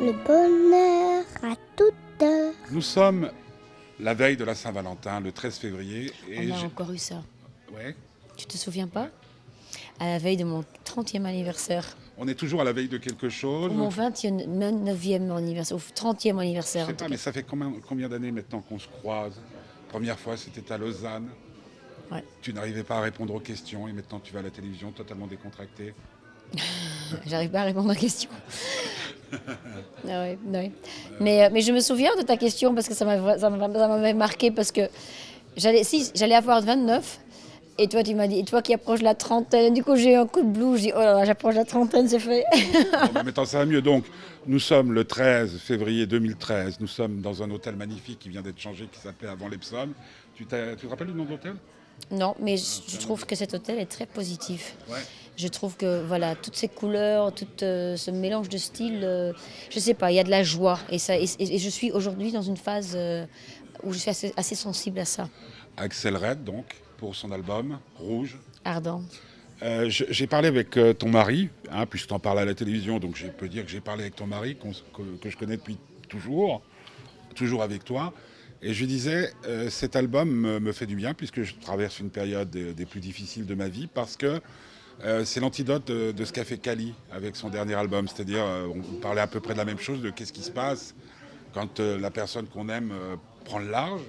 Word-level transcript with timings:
le 0.00 0.12
bonheur 0.12 1.24
à 1.42 1.56
toute 1.76 2.22
heure. 2.22 2.54
Nous 2.70 2.82
sommes 2.82 3.30
la 4.00 4.14
veille 4.14 4.36
de 4.36 4.44
la 4.44 4.54
Saint-Valentin, 4.54 5.20
le 5.20 5.32
13 5.32 5.58
février. 5.58 6.12
Et 6.30 6.50
On 6.50 6.54
a 6.54 6.64
encore 6.64 6.92
eu 6.92 6.98
ça. 6.98 7.22
Ouais. 7.74 7.94
Tu 8.36 8.46
te 8.46 8.56
souviens 8.56 8.86
pas? 8.86 9.08
À 9.98 10.06
la 10.06 10.18
veille 10.18 10.36
de 10.36 10.44
mon 10.44 10.64
30e 10.84 11.24
anniversaire. 11.24 11.84
On 12.16 12.28
est 12.28 12.34
toujours 12.34 12.60
à 12.60 12.64
la 12.64 12.72
veille 12.72 12.88
de 12.88 12.98
quelque 12.98 13.28
chose? 13.28 13.72
mon 13.72 13.88
29e 13.88 15.36
anniversaire, 15.36 15.76
ou 15.76 15.80
30e 15.80 16.38
anniversaire. 16.38 16.86
Je 16.86 16.90
sais 16.90 16.96
pas, 16.96 17.08
mais 17.08 17.16
ça 17.16 17.32
fait 17.32 17.42
combien, 17.42 17.72
combien 17.86 18.08
d'années 18.08 18.32
maintenant 18.32 18.60
qu'on 18.60 18.78
se 18.78 18.88
croise? 18.88 19.40
Première 19.88 20.18
fois, 20.18 20.36
c'était 20.36 20.72
à 20.72 20.78
Lausanne. 20.78 21.28
Ouais. 22.10 22.24
Tu 22.40 22.52
n'arrivais 22.52 22.84
pas 22.84 22.98
à 22.98 23.00
répondre 23.00 23.34
aux 23.34 23.40
questions 23.40 23.86
et 23.88 23.92
maintenant 23.92 24.20
tu 24.20 24.32
vas 24.32 24.38
à 24.40 24.42
la 24.42 24.50
télévision 24.50 24.92
totalement 24.92 25.26
décontracté. 25.26 25.94
J'arrive 27.26 27.50
pas 27.50 27.62
à 27.62 27.64
répondre 27.64 27.90
aux 27.90 27.94
questions. 27.98 28.30
Ah 30.08 30.24
mais, 31.20 31.44
euh, 31.44 31.48
mais 31.52 31.60
je 31.60 31.72
me 31.72 31.80
souviens 31.80 32.14
de 32.16 32.22
ta 32.22 32.36
question 32.36 32.74
parce 32.74 32.88
que 32.88 32.94
ça 32.94 33.04
m'avait 33.04 34.14
marqué 34.14 34.50
parce 34.50 34.72
que 34.72 34.82
j'allais 35.56 35.84
si, 35.84 36.10
j'allais 36.14 36.34
avoir 36.34 36.62
29 36.62 37.20
et 37.78 37.88
toi 37.88 38.02
tu 38.02 38.14
m'as 38.14 38.26
dit 38.26 38.38
et 38.38 38.44
toi 38.44 38.62
qui 38.62 38.72
approches 38.74 39.02
la 39.02 39.14
trentaine 39.14 39.74
du 39.74 39.84
coup 39.84 39.96
j'ai 39.96 40.12
eu 40.12 40.16
un 40.16 40.26
coup 40.26 40.42
de 40.42 40.48
blues 40.48 40.78
je 40.78 40.82
dis 40.84 40.92
oh 40.94 40.98
là 40.98 41.14
là 41.14 41.24
j'approche 41.24 41.54
la 41.54 41.64
trentaine 41.64 42.08
c'est 42.08 42.18
fait. 42.18 42.44
Mais 43.14 43.22
maintenant 43.22 43.44
ça 43.44 43.58
va 43.58 43.66
mieux. 43.66 43.82
Donc 43.82 44.04
nous 44.46 44.60
sommes 44.60 44.92
le 44.92 45.04
13 45.04 45.58
février 45.58 46.06
2013 46.06 46.80
nous 46.80 46.86
sommes 46.86 47.20
dans 47.20 47.42
un 47.42 47.50
hôtel 47.50 47.76
magnifique 47.76 48.18
qui 48.20 48.28
vient 48.28 48.42
d'être 48.42 48.60
changé 48.60 48.88
qui 48.90 49.00
s'appelait 49.00 49.28
avant 49.28 49.48
l'Epsom. 49.48 49.88
Tu, 50.34 50.44
tu 50.44 50.48
te 50.48 50.86
rappelles 50.86 51.08
le 51.08 51.14
nom 51.14 51.24
de 51.24 51.30
l'hôtel? 51.30 51.54
Non 52.12 52.34
mais 52.40 52.56
je, 52.56 52.98
trouve 52.98 53.26
que 53.26 53.34
cet 53.34 53.54
hôtel 53.54 53.78
est 53.78 53.86
très 53.86 54.06
positif. 54.06 54.76
Ouais 54.88 54.96
je 55.38 55.48
trouve 55.48 55.76
que 55.76 56.02
voilà 56.02 56.34
toutes 56.34 56.56
ces 56.56 56.68
couleurs, 56.68 57.32
tout 57.32 57.46
euh, 57.62 57.96
ce 57.96 58.10
mélange 58.10 58.48
de 58.48 58.58
styles, 58.58 59.04
euh, 59.04 59.32
je 59.70 59.78
sais 59.78 59.94
pas, 59.94 60.10
il 60.10 60.16
y 60.16 60.18
a 60.18 60.24
de 60.24 60.30
la 60.30 60.42
joie 60.42 60.80
et 60.90 60.98
ça 60.98 61.16
et, 61.16 61.26
je 61.26 61.68
suis 61.68 61.92
aujourd'hui 61.92 62.32
dans 62.32 62.42
une 62.42 62.56
phase 62.56 62.94
euh, 62.96 63.24
où 63.84 63.92
je 63.92 63.98
suis 63.98 64.10
assez, 64.10 64.54
sensible 64.56 64.98
à 64.98 65.04
ça. 65.04 65.28
Axel 65.76 66.16
Red 66.16 66.42
donc 66.42 66.66
pour 66.96 67.14
son 67.14 67.30
album 67.30 67.78
Rouge. 67.96 68.36
Ardent. 68.64 69.02
j'ai 69.86 70.26
parlé 70.26 70.48
avec 70.48 70.76
ton 70.98 71.08
mari, 71.08 71.48
hein, 71.70 71.86
puisque 71.86 72.08
tu 72.08 72.12
en 72.12 72.18
parles 72.18 72.40
à 72.40 72.44
la 72.44 72.54
télévision, 72.54 72.98
donc 72.98 73.16
je 73.16 73.28
peux 73.28 73.48
dire 73.48 73.64
que 73.64 73.70
j'ai 73.70 73.80
parlé 73.80 74.02
avec 74.02 74.16
ton 74.16 74.26
mari, 74.26 74.56
que, 75.22 75.30
je 75.30 75.36
connais 75.36 75.56
depuis 75.56 75.78
toujours, 76.08 76.60
toujours 77.36 77.62
avec 77.62 77.84
toi. 77.84 78.12
Et 78.60 78.74
je 78.74 78.80
lui 78.80 78.88
disais, 78.88 79.32
cet 79.70 79.94
album 79.94 80.28
me, 80.58 80.72
fait 80.72 80.86
du 80.86 80.96
bien, 80.96 81.14
puisque 81.14 81.44
je 81.44 81.54
traverse 81.54 82.00
une 82.00 82.10
période 82.10 82.50
des 82.50 82.86
plus 82.86 83.00
difficiles 83.00 83.46
de 83.46 83.54
ma 83.54 83.68
vie, 83.68 83.86
parce 83.86 84.16
que 84.16 84.40
euh, 85.04 85.24
c'est 85.24 85.40
l'antidote 85.40 85.86
de, 85.86 86.24
ce 86.24 86.32
qu'a 86.32 86.44
fait 86.44 86.58
Kali 86.58 86.94
avec 87.12 87.36
son 87.36 87.48
dernier 87.48 87.74
album. 87.74 88.08
C'est-à-dire, 88.08 88.42
euh, 88.44 88.66
on 88.66 89.00
parlait 89.00 89.20
à 89.20 89.26
peu 89.26 89.40
près 89.40 89.52
de 89.52 89.58
la 89.58 89.64
même 89.64 89.78
chose, 89.78 90.02
de 90.02 90.10
qu'est-ce 90.10 90.32
qui 90.32 90.42
se 90.42 90.50
passe 90.50 90.94
quand 91.54 91.80
euh, 91.80 91.98
la 91.98 92.10
personne 92.10 92.46
qu'on 92.46 92.68
aime 92.68 92.92
prend 93.44 93.58
le 93.58 93.70
large. 93.70 94.02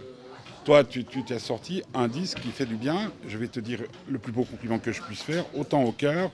Toi, 0.66 0.84
tu 0.84 1.04
t'es 1.06 1.40
sorti 1.40 1.84
un 1.94 2.08
disque 2.08 2.40
qui 2.42 2.50
fait 2.50 2.66
du 2.66 2.76
bien. 2.76 3.12
Je 3.28 3.38
vais 3.38 3.48
te 3.48 3.60
dire 3.60 3.82
le 4.10 4.20
plus 4.20 4.32
beau 4.32 4.44
compliment 4.44 4.78
que 4.78 4.92
je 4.92 5.02
puisse 5.02 5.22
faire, 5.22 5.46
autant 5.56 5.84
au 5.84 5.92
cœur 5.92 6.32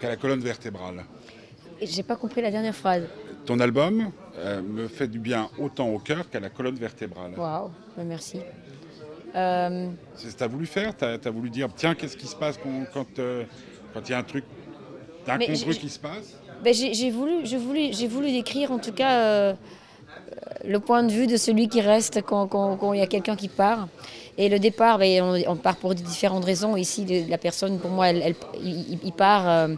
qu'à 0.00 0.08
la 0.08 0.16
colonne 0.16 0.40
vertébrale. 0.40 1.04
J'ai 1.80 2.02
pas 2.02 2.16
compris 2.16 2.42
la 2.42 2.50
dernière 2.50 2.74
phrase. 2.74 3.04
Ton 3.46 3.58
album 3.58 4.12
me 4.62 4.86
fait 4.88 5.08
du 5.08 5.18
bien 5.18 5.48
autant 5.58 5.88
au 5.88 5.98
cœur 5.98 6.28
qu'à 6.28 6.38
la 6.38 6.50
colonne 6.50 6.76
vertébrale. 6.76 7.32
Waouh, 7.36 7.70
merci. 8.04 8.40
C'est 9.32 10.28
ce 10.28 10.32
que 10.32 10.38
tu 10.38 10.44
as 10.44 10.48
voulu 10.48 10.66
faire? 10.66 10.94
Tu 10.96 11.04
as, 11.04 11.30
voulu 11.30 11.50
dire, 11.50 11.68
tiens, 11.74 11.94
qu'est-ce 11.94 12.16
qui 12.16 12.26
se 12.26 12.36
passe 12.36 12.58
quand, 12.62 12.84
quand 12.92 13.20
il 14.00 14.10
y 14.10 14.14
a 14.14 14.18
un 14.18 14.22
truc 14.22 14.44
d'incongru 15.26 15.74
qui 15.74 15.88
se 15.88 15.98
passe 15.98 16.36
ben 16.62 16.72
J'ai 16.72 17.10
voulu, 17.10 17.44
voulu, 17.44 17.90
voulu 18.06 18.32
décrire 18.32 18.72
en 18.72 18.78
tout 18.78 18.92
cas 18.92 19.20
euh, 19.20 19.54
le 20.64 20.78
point 20.78 21.02
de 21.02 21.10
vue 21.10 21.26
de 21.26 21.36
celui 21.36 21.68
qui 21.68 21.80
reste 21.80 22.22
quand 22.22 22.92
il 22.92 22.98
y 23.00 23.02
a 23.02 23.06
quelqu'un 23.06 23.36
qui 23.36 23.48
part. 23.48 23.88
Et 24.38 24.48
le 24.48 24.58
départ, 24.58 24.98
ben, 24.98 25.44
on, 25.46 25.56
part 25.56 25.76
pour 25.76 25.94
différentes 25.94 26.44
raisons. 26.44 26.76
Ici, 26.76 27.26
la 27.28 27.38
personne, 27.38 27.78
pour 27.78 27.90
moi, 27.90 28.08
elle, 28.08 28.34
il, 28.62 29.12
part 29.12 29.48
euh, 29.48 29.74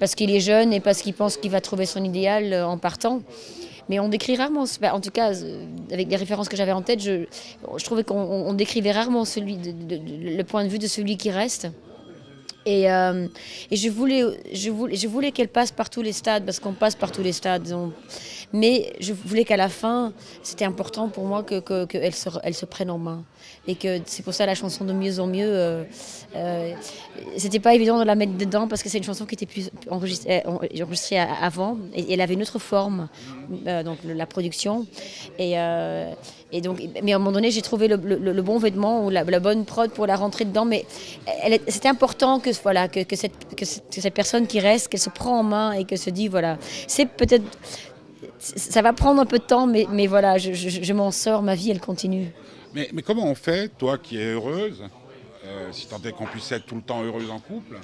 parce 0.00 0.14
qu'il 0.14 0.34
est 0.34 0.40
jeune 0.40 0.72
et 0.72 0.80
parce 0.80 1.02
qu'il 1.02 1.14
pense 1.14 1.36
qu'il 1.36 1.50
va 1.50 1.60
trouver 1.60 1.86
son 1.86 2.02
idéal 2.02 2.52
euh, 2.52 2.66
en 2.66 2.78
partant. 2.78 3.22
Mais 3.88 4.00
on 4.00 4.08
décrit 4.08 4.36
rarement, 4.36 4.64
en 4.92 5.00
tout 5.00 5.10
cas, 5.10 5.32
avec 5.92 6.08
les 6.08 6.16
références 6.16 6.48
que 6.48 6.56
j'avais 6.56 6.72
en 6.72 6.82
tête, 6.82 7.00
je, 7.00 7.26
je 7.76 7.84
trouvais 7.84 8.04
qu'on 8.04 8.52
décrivait 8.54 8.92
rarement 8.92 9.24
celui 9.24 9.58
le 9.58 10.42
point 10.44 10.64
de 10.64 10.68
vue 10.68 10.78
de 10.78 10.86
celui 10.86 11.16
qui 11.16 11.30
reste. 11.30 11.68
Et, 12.64 12.90
euh, 12.90 13.26
et, 13.70 13.76
je 13.76 13.88
voulais, 13.88 14.22
je 14.52 14.70
voulais, 14.70 14.96
je 14.96 15.08
voulais 15.08 15.32
qu'elle 15.32 15.48
passe 15.48 15.72
par 15.72 15.90
tous 15.90 16.02
les 16.02 16.12
stades, 16.12 16.44
parce 16.44 16.60
qu'on 16.60 16.72
passe 16.72 16.94
par 16.94 17.10
tous 17.10 17.22
les 17.22 17.32
stades. 17.32 17.66
Mais 18.52 18.92
je 19.00 19.12
voulais 19.12 19.44
qu'à 19.44 19.56
la 19.56 19.68
fin, 19.68 20.12
c'était 20.42 20.64
important 20.64 21.08
pour 21.08 21.24
moi 21.24 21.42
qu'elle 21.42 21.62
que, 21.62 21.84
que 21.86 22.10
se, 22.10 22.28
elle 22.42 22.54
se 22.54 22.66
prenne 22.66 22.90
en 22.90 22.98
main. 22.98 23.24
Et 23.66 23.74
que 23.74 24.00
c'est 24.06 24.22
pour 24.22 24.34
ça 24.34 24.46
la 24.46 24.54
chanson 24.54 24.84
de 24.84 24.92
mieux 24.92 25.20
en 25.20 25.26
mieux. 25.26 25.48
Euh, 25.48 25.84
euh, 26.34 26.72
c'était 27.36 27.60
pas 27.60 27.74
évident 27.74 27.98
de 27.98 28.04
la 28.04 28.14
mettre 28.14 28.36
dedans 28.36 28.66
parce 28.68 28.82
que 28.82 28.88
c'est 28.88 28.98
une 28.98 29.04
chanson 29.04 29.26
qui 29.26 29.34
était 29.34 29.46
plus 29.46 29.70
enregistrée, 29.90 30.42
enregistrée 30.46 31.18
avant 31.18 31.78
et 31.94 32.12
elle 32.12 32.20
avait 32.20 32.34
une 32.34 32.42
autre 32.42 32.58
forme, 32.58 33.08
euh, 33.66 33.82
donc 33.82 33.98
la 34.04 34.26
production. 34.26 34.86
Et, 35.38 35.58
euh, 35.58 36.12
et, 36.50 36.60
donc, 36.60 36.82
mais 37.02 37.12
à 37.12 37.16
un 37.16 37.18
moment 37.18 37.32
donné, 37.32 37.50
j'ai 37.50 37.62
trouvé 37.62 37.88
le, 37.88 37.96
le, 37.96 38.42
bon 38.42 38.58
vêtement 38.58 39.04
ou 39.06 39.10
la, 39.10 39.24
bonne 39.40 39.64
prod 39.64 39.90
pour 39.90 40.06
la 40.06 40.16
rentrer 40.16 40.44
dedans. 40.44 40.64
Mais 40.64 40.86
c'était 41.68 41.88
important 41.88 42.40
que, 42.40 42.50
voilà, 42.62 42.88
que, 42.88 43.02
que, 43.02 43.16
cette, 43.16 43.54
que, 43.54 43.64
cette, 43.64 44.14
personne 44.14 44.46
qui 44.46 44.60
reste, 44.60 44.88
qu'elle 44.88 45.00
se 45.00 45.10
prend 45.10 45.38
en 45.38 45.42
main 45.42 45.72
et 45.72 45.84
qu'elle 45.84 45.98
se 45.98 46.10
dit 46.10 46.28
voilà, 46.28 46.58
c'est 46.86 47.06
peut-être 47.06 47.44
ça 48.42 48.82
va 48.82 48.92
prendre 48.92 49.20
un 49.20 49.26
peu 49.26 49.38
de 49.38 49.44
temps, 49.44 49.66
mais, 49.66 49.86
mais 49.90 50.08
voilà, 50.08 50.36
je, 50.36 50.92
m'en 50.92 51.12
sors, 51.12 51.42
ma 51.42 51.54
vie, 51.54 51.70
elle 51.70 51.80
continue. 51.80 52.32
Mais, 52.74 52.88
mais, 52.92 53.02
comment 53.02 53.26
on 53.26 53.34
fait, 53.34 53.68
toi 53.78 53.98
qui 53.98 54.18
es 54.18 54.32
heureuse, 54.32 54.82
euh, 55.46 55.68
si 55.70 55.86
tant 55.86 56.00
est 56.02 56.12
qu'on 56.12 56.26
puisse 56.26 56.50
être 56.50 56.66
tout 56.66 56.74
le 56.74 56.82
temps 56.82 57.04
heureuse 57.04 57.30
en 57.30 57.38
couple, 57.38 57.78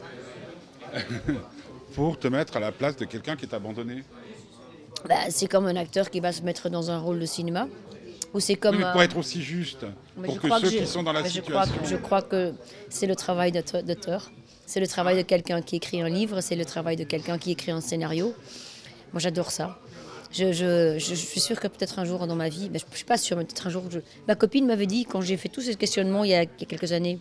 pour 1.95 2.19
te 2.19 2.27
mettre 2.27 2.57
à 2.57 2.61
la 2.61 2.73
place 2.73 2.97
de 2.97 3.05
quelqu'un 3.05 3.37
qui 3.37 3.45
est 3.45 3.55
abandonné? 3.55 4.03
Bah, 5.09 5.31
C'est 5.31 5.47
comme 5.47 5.67
un 5.67 5.77
acteur 5.77 6.11
qui 6.11 6.19
va 6.19 6.33
se 6.33 6.43
mettre 6.43 6.69
dans 6.71 6.91
un 6.91 6.99
rôle 6.99 7.21
de 7.21 7.27
cinéma. 7.27 7.69
Ou 8.35 8.41
c'est 8.41 8.57
comme, 8.57 8.85
pour 8.93 9.03
être 9.03 9.17
aussi 9.17 9.41
juste, 9.41 9.87
pour 10.23 10.39
que 10.39 10.49
ceux 10.61 10.71
qui 10.71 10.87
sont 10.87 11.03
dans 11.03 11.13
la 11.13 11.25
situation... 11.25 11.73
Je 11.85 11.97
crois 11.97 12.21
que, 12.21 12.53
c'est 12.91 13.07
le 13.07 13.17
travail 13.17 13.53
d'auteur. 13.53 14.31
C'est 14.67 14.81
le 14.81 14.87
travail 14.87 15.17
de 15.17 15.23
quelqu'un 15.23 15.63
qui 15.63 15.77
écrit 15.77 16.03
un 16.03 16.11
livre, 16.11 16.43
c'est 16.43 16.57
le 16.57 16.67
travail 16.67 16.97
de 16.97 17.05
quelqu'un 17.05 17.39
qui 17.39 17.53
écrit 17.53 17.71
un 17.71 17.81
scénario. 17.81 18.35
Moi, 19.13 19.21
j'adore 19.21 19.51
ça. 19.51 19.79
Je, 20.31 20.99
suis 20.99 21.41
sûre 21.41 21.59
que 21.59 21.69
peut-être 21.69 21.99
un 21.99 22.05
jour 22.05 22.27
dans 22.27 22.37
ma 22.37 22.49
vie, 22.49 22.69
ben, 22.69 22.79
je 22.79 22.91
ne 22.91 22.97
suis 22.97 23.05
pas 23.05 23.17
sûre, 23.17 23.37
mais 23.37 23.45
peut-être 23.45 23.67
un 23.67 23.71
jour, 23.71 23.85
ma 24.27 24.35
copine 24.35 24.67
m'avait 24.67 24.87
dit, 24.87 25.05
quand 25.05 25.21
j'ai 25.21 25.37
fait 25.37 25.49
tous 25.49 25.63
ces 25.63 25.75
questionnements 25.75 26.25
il 26.25 26.31
y 26.31 26.35
a, 26.35 26.47
quelques 26.47 26.93
années, 26.93 27.21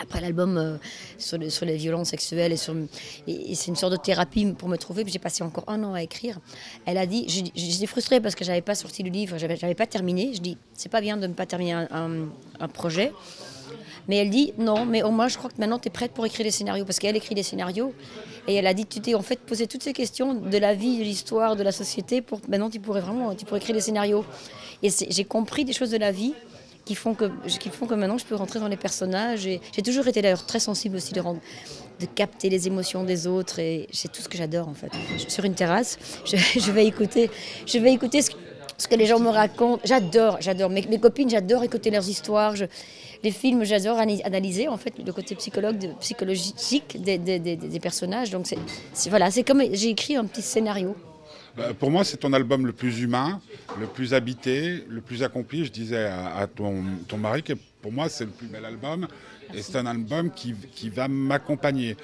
après 0.00 0.20
l'album 0.20 0.58
euh, 0.58 0.76
sur, 1.18 1.38
les 1.38 1.76
violences 1.76 2.08
sexuelles 2.08 2.52
et, 2.52 2.56
c'est 2.56 3.68
une 3.68 3.76
sorte 3.76 3.92
de 3.92 3.96
thérapie 3.96 4.44
pour 4.58 4.68
me 4.68 4.76
trouver. 4.76 5.04
J'ai 5.06 5.20
passé 5.20 5.44
encore 5.44 5.64
un 5.68 5.84
an 5.84 5.94
à 5.94 6.02
écrire. 6.02 6.40
Elle 6.84 6.98
a 6.98 7.06
dit, 7.06 7.26
j'étais 7.54 7.86
frustrée 7.86 8.20
parce 8.20 8.34
que 8.34 8.44
j'avais 8.44 8.60
pas 8.60 8.74
sorti 8.74 9.04
le 9.04 9.10
livre, 9.10 9.38
j'avais 9.38 9.74
pas 9.74 9.86
terminé. 9.86 10.32
Je 10.34 10.40
dis, 10.40 10.58
c'est 10.74 10.88
pas 10.88 11.00
bien 11.00 11.16
de 11.16 11.28
ne 11.28 11.32
pas 11.32 11.46
terminer 11.46 11.86
un 11.92 12.68
projet. 12.68 13.12
Mais 14.08 14.16
elle 14.16 14.30
dit 14.30 14.52
non, 14.58 14.84
mais 14.84 15.02
au 15.02 15.10
moins 15.10 15.28
je 15.28 15.38
crois 15.38 15.50
que 15.50 15.56
maintenant 15.58 15.78
tu 15.78 15.88
es 15.88 15.90
prête 15.90 16.12
pour 16.12 16.26
écrire 16.26 16.44
des 16.44 16.50
scénarios. 16.50 16.84
Parce 16.84 16.98
qu'elle 16.98 17.16
écrit 17.16 17.34
des 17.34 17.42
scénarios. 17.42 17.92
Et 18.46 18.54
elle 18.54 18.66
a 18.66 18.74
dit 18.74 18.86
tu 18.86 19.00
t'es 19.00 19.14
en 19.14 19.22
fait 19.22 19.40
posé 19.40 19.66
toutes 19.66 19.82
ces 19.82 19.92
questions 19.92 20.34
de 20.34 20.58
la 20.58 20.74
vie, 20.74 20.98
de 20.98 21.04
l'histoire, 21.04 21.56
de 21.56 21.62
la 21.62 21.72
société. 21.72 22.20
pour 22.20 22.40
Maintenant 22.48 22.70
tu 22.70 22.80
pourrais 22.80 23.00
vraiment 23.00 23.34
tu 23.34 23.44
pourrais 23.44 23.60
écrire 23.60 23.74
des 23.74 23.80
scénarios. 23.80 24.24
Et 24.82 24.90
j'ai 24.90 25.24
compris 25.24 25.64
des 25.64 25.72
choses 25.72 25.90
de 25.90 25.96
la 25.96 26.12
vie 26.12 26.34
qui 26.84 26.94
font 26.94 27.14
que, 27.14 27.30
qui 27.58 27.70
font 27.70 27.86
que 27.86 27.94
maintenant 27.94 28.18
je 28.18 28.24
peux 28.24 28.34
rentrer 28.34 28.60
dans 28.60 28.68
les 28.68 28.76
personnages. 28.76 29.40
J'ai 29.40 29.82
toujours 29.82 30.06
été 30.06 30.22
d'ailleurs 30.22 30.44
très 30.44 30.60
sensible 30.60 30.96
aussi 30.96 31.12
de, 31.14 31.20
de 31.22 32.06
capter 32.06 32.50
les 32.50 32.66
émotions 32.66 33.04
des 33.04 33.26
autres. 33.26 33.58
Et 33.58 33.88
c'est 33.92 34.12
tout 34.12 34.20
ce 34.20 34.28
que 34.28 34.36
j'adore 34.36 34.68
en 34.68 34.74
fait. 34.74 34.92
Sur 35.28 35.44
une 35.44 35.54
terrasse, 35.54 35.98
je, 36.26 36.70
vais 36.70 36.86
écouter, 36.86 37.30
je 37.66 37.78
vais 37.78 37.92
écouter 37.92 38.20
ce, 38.22 38.30
que 38.88 38.94
les 38.94 39.06
gens 39.06 39.18
me 39.18 39.30
racontent. 39.30 39.80
J'adore, 39.84 40.38
j'adore. 40.40 40.70
Mes, 40.70 40.82
mes, 40.82 40.98
copines, 40.98 41.30
j'adore 41.30 41.64
écouter 41.64 41.90
leurs 41.90 42.08
histoires. 42.08 42.54
Je, 42.56 42.66
les 43.24 43.30
films, 43.30 43.64
j'adore 43.64 43.98
analyser 43.98 44.68
en 44.68 44.76
fait 44.76 44.94
le 45.04 45.12
côté 45.12 45.34
psychologue, 45.34 45.90
psychologique 46.00 47.02
des, 47.02 47.18
des, 47.18 47.80
personnages. 47.80 48.30
Donc 48.30 48.46
c'est 48.46 49.10
voilà, 49.10 49.30
c'est 49.30 49.42
comme 49.42 49.62
j'ai 49.72 49.88
écrit 49.88 50.14
un 50.14 50.26
petit 50.26 50.42
scénario. 50.42 50.94
Bah, 51.56 51.72
pour 51.72 51.90
moi, 51.90 52.04
c'est 52.04 52.18
ton 52.18 52.32
album 52.32 52.66
le 52.66 52.72
plus 52.72 53.00
humain, 53.00 53.40
le 53.80 53.86
plus 53.86 54.12
habité, 54.12 54.84
le 54.88 55.00
plus 55.00 55.22
accompli. 55.22 55.64
Je 55.64 55.72
disais 55.72 56.04
à, 56.04 56.46
ton, 56.46 56.84
ton, 57.08 57.16
mari 57.16 57.42
que 57.42 57.54
pour 57.80 57.92
moi, 57.92 58.08
c'est 58.08 58.24
le 58.24 58.30
plus 58.30 58.48
bel 58.48 58.64
album. 58.64 59.06
Et 59.54 59.62
c'est 59.62 59.76
un 59.76 59.86
album 59.86 60.30
qui, 60.30 60.54
qui 60.74 60.90
va 60.90 61.08
m'accompagner. 61.08 61.96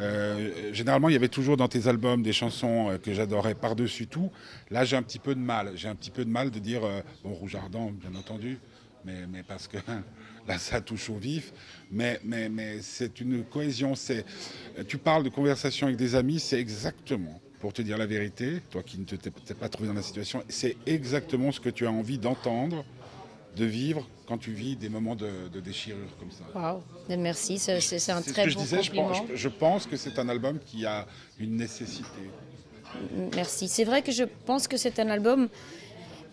Euh, 0.00 0.72
généralement, 0.72 1.08
il 1.08 1.12
y 1.12 1.16
avait 1.16 1.28
toujours 1.28 1.56
dans 1.56 1.68
tes 1.68 1.88
albums 1.88 2.22
des 2.22 2.32
chansons 2.32 2.90
euh, 2.90 2.98
que 2.98 3.14
j'adorais 3.14 3.54
par-dessus 3.54 4.06
tout. 4.06 4.30
Là, 4.70 4.84
j'ai 4.84 4.96
un 4.96 5.02
petit 5.02 5.18
peu 5.18 5.34
de 5.34 5.40
mal. 5.40 5.72
J'ai 5.74 5.88
un 5.88 5.94
petit 5.94 6.10
peu 6.10 6.24
de 6.24 6.30
mal 6.30 6.50
de 6.50 6.58
dire, 6.58 6.84
euh, 6.84 7.00
bon, 7.24 7.32
Rouge 7.32 7.54
Ardent, 7.54 7.92
bien 7.92 8.18
entendu, 8.18 8.58
mais, 9.04 9.26
mais 9.26 9.42
parce 9.42 9.68
que 9.68 9.78
là 10.46 10.58
ça 10.58 10.80
touche 10.80 11.10
au 11.10 11.16
vif, 11.16 11.52
mais, 11.90 12.20
mais, 12.24 12.48
mais 12.48 12.78
c'est 12.82 13.20
une 13.20 13.44
cohésion. 13.44 13.94
C'est, 13.94 14.24
tu 14.88 14.98
parles 14.98 15.24
de 15.24 15.28
conversation 15.28 15.86
avec 15.86 15.98
des 15.98 16.14
amis, 16.14 16.40
c'est 16.40 16.58
exactement 16.60 17.40
pour 17.60 17.72
te 17.72 17.82
dire 17.82 17.96
la 17.98 18.06
vérité, 18.06 18.60
toi 18.70 18.82
qui 18.82 18.98
ne 18.98 19.04
t'es 19.04 19.16
t'es 19.16 19.54
pas 19.54 19.68
trouvé 19.68 19.88
dans 19.88 19.94
la 19.94 20.02
situation, 20.02 20.42
c'est 20.48 20.76
exactement 20.86 21.50
ce 21.52 21.58
que 21.60 21.70
tu 21.70 21.86
as 21.86 21.90
envie 21.90 22.18
d'entendre, 22.18 22.84
de 23.56 23.64
vivre 23.64 24.06
quand 24.26 24.36
tu 24.38 24.52
vis 24.52 24.76
des 24.76 24.88
moments 24.90 25.14
de, 25.16 25.48
de 25.52 25.60
déchirure 25.60 26.14
comme 26.20 26.30
ça. 26.30 26.44
Waouh, 26.54 26.82
merci, 27.08 27.58
c'est 27.58 27.80
c'est- 27.80 27.98
c'est 27.98 28.12
un 28.12 28.20
C'est 28.20 28.28
ce 28.28 28.34
très 28.34 28.44
que 28.44 28.50
je 28.50 28.56
bon 28.56 28.62
disais, 28.62 28.82
je 28.82 28.90
compliment. 28.90 29.08
pense, 29.08 29.22
je- 29.30 29.36
je 29.36 29.48
pense 29.48 29.86
que 29.86 29.96
c'est 29.96 30.18
un 30.18 30.28
album 30.28 30.58
qui 30.64 30.84
a 30.84 31.06
une 31.38 31.56
nécessité. 31.56 32.20
Merci. 33.34 33.68
C'est 33.68 33.84
vrai 33.84 34.02
que 34.02 34.12
je 34.12 34.24
pense 34.24 34.68
que 34.68 34.76
c'est 34.76 34.98
un 34.98 35.08
album, 35.08 35.48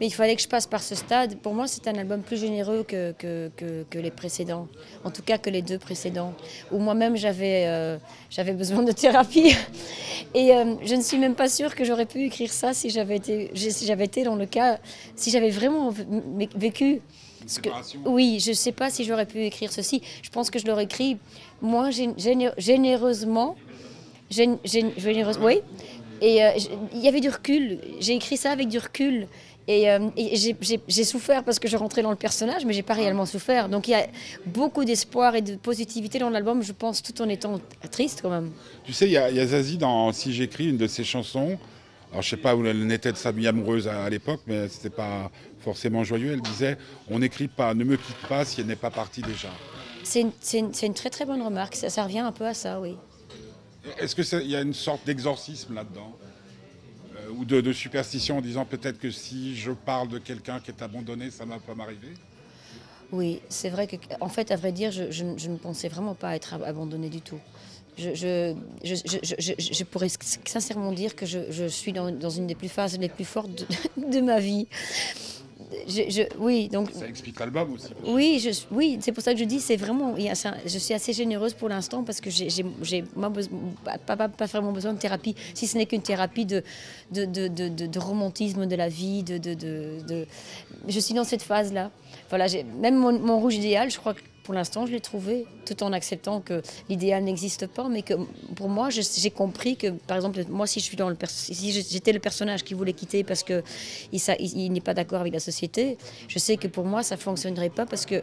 mais 0.04 0.08
il 0.08 0.12
fallait 0.12 0.36
que 0.36 0.42
je 0.42 0.50
passe 0.50 0.68
par 0.68 0.84
ce 0.84 0.96
stade. 0.96 1.38
Pour 1.38 1.54
moi, 1.54 1.66
c'est 1.66 1.88
un 1.88 1.96
album 1.98 2.24
plus 2.24 2.36
généreux 2.36 2.84
que, 2.86 3.14
que, 3.14 3.50
que- 3.56 3.86
que 3.90 3.98
les 4.00 4.12
précédents. 4.12 4.68
En 5.06 5.12
tout 5.12 5.22
cas, 5.22 5.38
que 5.38 5.50
les 5.50 5.62
deux 5.62 5.78
précédents. 5.80 6.34
Où 6.74 6.78
moi-même, 6.80 7.16
j'avais 7.16 7.64
euh, 7.68 7.98
j'avais 8.30 8.52
besoin 8.52 8.84
de 8.84 8.92
thérapie. 8.92 9.56
Et 10.36 10.52
euh, 10.54 10.76
je 10.84 10.96
ne 10.96 11.02
suis 11.02 11.18
même 11.18 11.36
pas 11.36 11.48
sûre 11.48 11.74
que 11.74 11.86
j'aurais 11.86 12.06
pu 12.06 12.26
écrire 12.26 12.52
ça 12.52 12.74
si 12.74 12.90
j'avais 12.90 13.16
été, 13.16 13.50
si 13.56 13.86
j'avais 13.86 14.04
été 14.04 14.26
dans 14.26 14.36
le 14.36 14.46
cas, 14.46 14.78
si 15.16 15.32
j'avais 15.32 15.52
vraiment 15.52 15.94
vécu. 16.58 17.00
que- 17.62 17.70
oui, 18.06 18.42
je 18.42 18.50
ne 18.50 18.56
sais 18.56 18.74
pas 18.74 18.90
si 18.90 19.06
j'aurais 19.06 19.26
pu 19.26 19.40
écrire 19.46 19.72
ceci. 19.72 20.02
Je 20.22 20.30
pense 20.32 20.50
que 20.50 20.60
je 20.60 20.66
l'aurais 20.68 20.84
écrit 20.84 21.16
moins 21.62 21.92
gén- 21.92 22.18
géné- 22.18 22.52
généreusement. 22.58 23.56
Gén- 24.30 24.58
gén- 24.66 24.92
généreuse- 24.98 25.40
oui. 25.42 25.62
Et 26.22 26.44
euh, 26.44 26.52
il 26.94 27.00
y 27.02 27.08
avait 27.08 27.20
du 27.22 27.30
recul. 27.30 27.80
J'ai 28.02 28.16
écrit 28.16 28.36
ça 28.36 28.52
avec 28.52 28.68
du 28.68 28.80
recul. 28.80 29.28
Et, 29.68 29.89
euh, 29.89 30.10
et 30.18 30.36
j'ai- 30.36 31.04
souffert 31.04 31.44
parce 31.44 31.57
que 31.60 31.68
je 31.68 31.77
rentrais 31.77 32.01
dans 32.01 32.10
le 32.10 32.18
personnage, 32.18 32.65
mais 32.65 32.74
j'ai 32.74 32.83
pas 32.83 32.94
réellement 32.94 33.25
souffert. 33.25 33.69
Donc 33.69 33.88
il 33.88 33.92
y 33.92 33.95
a 33.95 34.07
beaucoup 34.45 34.83
d'espoir 34.83 35.36
et 35.36 35.42
de 35.42 35.56
positivité 35.56 36.19
dans 36.19 36.30
l'album, 36.30 36.62
je 36.62 36.74
pense, 36.74 37.01
tout 37.01 37.21
en 37.21 37.30
étant 37.30 37.60
triste 37.92 38.19
quand 38.21 38.30
même. 38.30 38.51
Tu 38.83 38.92
sais, 38.94 39.06
il 39.06 39.12
y, 39.12 39.18
a 39.18 39.30
il 39.30 39.38
y 39.38 39.39
a 39.39 39.48
Zazie 39.48 39.77
dans 39.77 40.12
Si 40.12 40.33
j'écris, 40.33 40.69
une 40.69 40.77
de 40.77 40.88
ses 40.88 41.04
chansons. 41.04 41.57
Alors, 42.12 42.21
je 42.21 42.30
sais 42.30 42.38
pas 42.38 42.56
où 42.56 42.65
elle 42.65 42.92
était 42.92 43.12
de 43.12 43.18
sa 43.18 43.31
vie 43.31 43.48
amoureuse 43.48 43.88
à, 43.88 44.04
à 44.04 44.10
l'époque, 44.10 44.42
mais 44.45 44.68
c'était 44.68 44.89
pas 44.92 45.31
forcément 45.62 46.04
joyeux. 46.04 46.33
Elle 46.33 46.42
disait 46.42 46.77
On 47.09 47.19
n'écrit 47.19 47.48
pas, 47.48 47.74
ne 47.74 47.83
me 47.83 47.95
quitte 47.95 48.27
pas 48.30 48.45
si 48.45 48.62
elle 48.62 48.68
n'est 48.68 48.75
pas 48.75 48.92
partie 48.92 49.21
déjà. 49.21 49.50
C'est 50.04 50.19
une, 50.21 50.94
très 50.94 51.09
très 51.09 51.25
bonne 51.25 51.42
remarque. 51.42 51.75
Ça, 51.75 51.89
ça 51.89 52.04
revient 52.04 52.19
un 52.19 52.31
peu 52.31 52.45
à 52.45 52.54
ça, 52.54 52.80
oui. 52.80 52.95
Est-ce 53.98 54.16
qu'il 54.16 54.50
y 54.50 54.56
a 54.56 54.62
une 54.62 54.74
sorte 54.74 55.06
d'exorcisme 55.06 55.74
là-dedans? 55.74 56.16
Ou 57.31 57.46
de, 57.46 57.74
superstition 57.74 58.38
en 58.38 58.42
disant 58.42 58.66
peut-être 58.66 59.00
que 59.00 59.12
si 59.12 59.56
je 59.56 59.72
parle 59.72 60.08
de 60.10 60.20
quelqu'un 60.20 60.60
qui 60.60 60.72
est 60.72 60.81
abandonné, 60.81 61.31
ça 61.31 61.46
ne 61.46 61.52
va 61.52 61.60
pas 61.60 61.75
m'arriver 61.75 62.14
Oui, 63.12 63.42
c'est 63.50 63.70
vrai 63.70 63.88
que, 63.88 63.96
en 64.20 64.30
fait, 64.30 64.52
à 64.52 64.56
vrai 64.56 64.72
dire, 64.72 64.92
je, 64.92 65.24
ne- 65.24 65.58
pensais 65.58 65.88
vraiment 65.88 66.16
pas 66.16 66.36
être 66.36 66.54
ab- 66.54 66.64
abandonnée 66.64 67.10
du 67.10 67.22
tout. 67.22 67.40
Je, 67.98 68.54
pourrais 69.84 70.10
sincèrement 70.46 70.92
dire 70.92 71.16
que 71.16 71.25
je, 71.25 71.68
suis 71.68 71.94
dans, 71.94 72.30
une 72.30 72.48
des 72.48 72.56
plus 72.56 72.70
phases 72.70 72.98
les 72.98 73.10
plus 73.10 73.26
fortes 73.26 73.66
de 73.98 74.22
ma 74.22 74.40
vie. 74.40 74.68
Je, 75.88 76.04
je- 76.10 76.38
oui, 76.40 76.68
donc 76.70 76.92
Ça 76.92 77.08
explique 77.08 77.40
l'album 77.40 77.74
aussi. 77.74 77.88
oui, 78.06 78.40
je, 78.40 78.52
oui, 78.72 78.98
c'est 79.02 79.12
pour 79.12 79.24
ça 79.24 79.34
que 79.34 79.40
je 79.40 79.44
dis, 79.46 79.60
c'est 79.60 79.75
vraiment, 79.75 80.16
je 80.18 80.78
suis 80.78 80.94
assez 80.94 81.14
généreuse 81.14 81.54
pour 81.54 81.70
l'instant 81.70 82.04
parce 82.04 82.22
que 82.22 82.30
j'ai, 82.30 82.64
pas, 84.06 84.16
pas, 84.18 84.30
pas 84.30 84.46
vraiment 84.46 84.72
besoin 84.72 84.94
de 84.94 85.00
thérapie, 85.00 85.36
si 85.54 85.68
ce 85.68 85.78
n'est 85.78 85.86
qu'une 85.86 86.02
thérapie 86.02 86.46
de, 86.46 86.64
de, 87.12 87.25
de, 87.25 87.48
de, 87.48 88.00
romantisme 88.00 88.66
de 88.66 88.75
la 88.75 88.90
vie, 88.90 89.24
de, 89.24 89.38
de, 89.38 89.54
de, 89.54 89.98
de- 90.08 90.28
je 90.88 91.00
suis 91.00 91.14
dans 91.14 91.24
cette 91.24 91.42
phase-là. 91.44 91.92
Voilà, 92.30 92.46
même 92.80 92.98
mon, 92.98 93.18
mon 93.19 93.40
rouge 93.40 93.56
idéal, 93.56 93.90
je 93.92 93.98
crois 93.98 94.14
que 94.14 94.22
pour 94.44 94.54
l'instant, 94.54 94.86
je 94.86 94.92
l'ai 94.92 95.00
trouvé, 95.00 95.45
tout 95.66 95.84
en 95.84 95.94
acceptant 95.94 96.42
que 96.42 96.62
l'idéal 96.90 97.24
n'existe 97.24 97.66
pas, 97.66 97.88
mais 97.88 98.01
que 98.01 98.13
pour 98.56 98.68
moi, 98.68 98.90
j'ai 98.90 99.31
compris 99.31 99.78
que, 99.78 99.88
par 99.88 100.18
exemple, 100.18 100.44
moi, 100.50 100.68
si 100.68 100.81
je 100.81 100.86
suis 100.86 100.98
dans 100.98 101.12
si 101.28 101.72
j'étais 101.72 102.12
le 102.12 102.19
personnage 102.19 102.63
qui 102.63 102.74
voulait 102.74 102.94
quitter 102.94 103.24
parce 103.24 103.44
que 103.44 103.63
il, 104.12 104.72
n'est 104.72 104.81
pas 104.81 104.94
d'accord 104.94 105.22
avec 105.22 105.34
la 105.34 105.40
société, 105.40 105.98
je 106.28 106.40
sais 106.40 106.57
que 106.57 106.68
pour 106.68 106.84
moi, 106.84 107.04
ça 107.04 107.16
fonctionnerait 107.16 107.69
pas 107.69 107.86
parce 107.86 108.06
que 108.06 108.22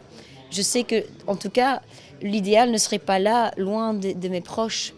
je 0.51 0.61
sais 0.61 0.83
que, 0.83 1.03
en 1.25 1.35
tout 1.35 1.49
cas, 1.49 1.81
l'idéal 2.21 2.69
ne 2.69 2.77
serait 2.77 2.99
pas 2.99 3.17
là, 3.17 3.51
loin 3.57 3.95
de, 3.95 4.27
mes 4.27 4.41
proches. 4.41 4.93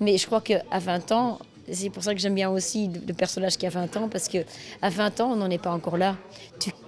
Mais 0.00 0.18
je 0.18 0.26
crois 0.26 0.40
qu'à 0.40 0.64
20 0.72 1.12
ans, 1.12 1.38
c'est 1.70 1.88
pour 1.88 2.02
ça 2.02 2.14
que 2.14 2.20
j'aime 2.20 2.34
bien 2.34 2.50
aussi 2.50 2.90
le 3.06 3.14
personnage 3.14 3.56
qui 3.56 3.66
a 3.66 3.70
20 3.70 3.96
ans, 3.96 4.08
parce 4.08 4.28
que 4.28 4.38
à 4.82 4.90
20 4.90 5.20
ans, 5.20 5.32
on 5.32 5.36
n'en 5.36 5.50
est 5.50 5.62
pas 5.62 5.70
encore 5.70 5.96
là. 5.96 6.16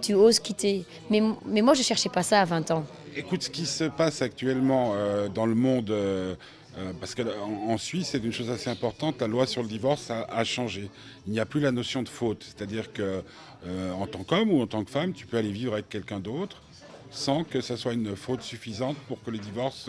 Tu, 0.03 0.15
oses 0.15 0.41
quitter. 0.41 0.85
Mais, 1.09 1.23
mais 1.47 1.63
moi, 1.63 1.75
je 1.75 1.83
cherchais 1.83 2.09
pas 2.09 2.25
ça 2.25 2.41
à 2.41 2.45
20 2.45 2.73
ans. 2.73 2.85
Écoute, 3.19 3.45
ce 3.45 3.49
qui 3.49 3.65
se 3.65 3.85
passe 3.85 4.21
actuellement 4.21 4.93
euh, 4.95 5.29
dans 5.29 5.47
le 5.47 5.55
monde, 5.55 5.89
euh, 5.91 6.35
euh, 6.77 6.93
parce 7.01 7.15
qu'en 7.15 7.25
en 7.67 7.79
Suisse, 7.79 8.09
c'est 8.13 8.23
une 8.23 8.33
chose 8.33 8.51
assez 8.51 8.69
importante, 8.69 9.23
la 9.23 9.27
loi 9.27 9.47
sur 9.47 9.63
le 9.63 9.69
divorce 9.69 10.11
a, 10.11 10.45
changé. 10.45 10.91
Il 11.27 11.33
n'y 11.33 11.41
a 11.41 11.47
plus 11.47 11.61
la 11.61 11.73
notion 11.73 12.03
de 12.03 12.11
faute. 12.11 12.45
C'est-à-dire 12.45 12.93
que 12.93 13.23
en 13.67 14.07
tant 14.07 14.23
qu'homme 14.23 14.53
ou 14.53 14.61
en 14.61 14.67
tant 14.67 14.85
que 14.85 14.91
femme, 14.91 15.15
tu 15.15 15.27
peux 15.27 15.39
aller 15.39 15.51
vivre 15.51 15.73
avec 15.73 15.89
quelqu'un 15.89 16.21
d'autre 16.21 16.63
sans 17.11 17.43
que 17.43 17.63
ça 17.63 17.79
soit 17.79 17.95
une 17.95 18.15
faute 18.15 18.43
suffisante 18.43 18.97
pour 19.09 19.23
que 19.23 19.31
le 19.31 19.39
divorce 19.39 19.89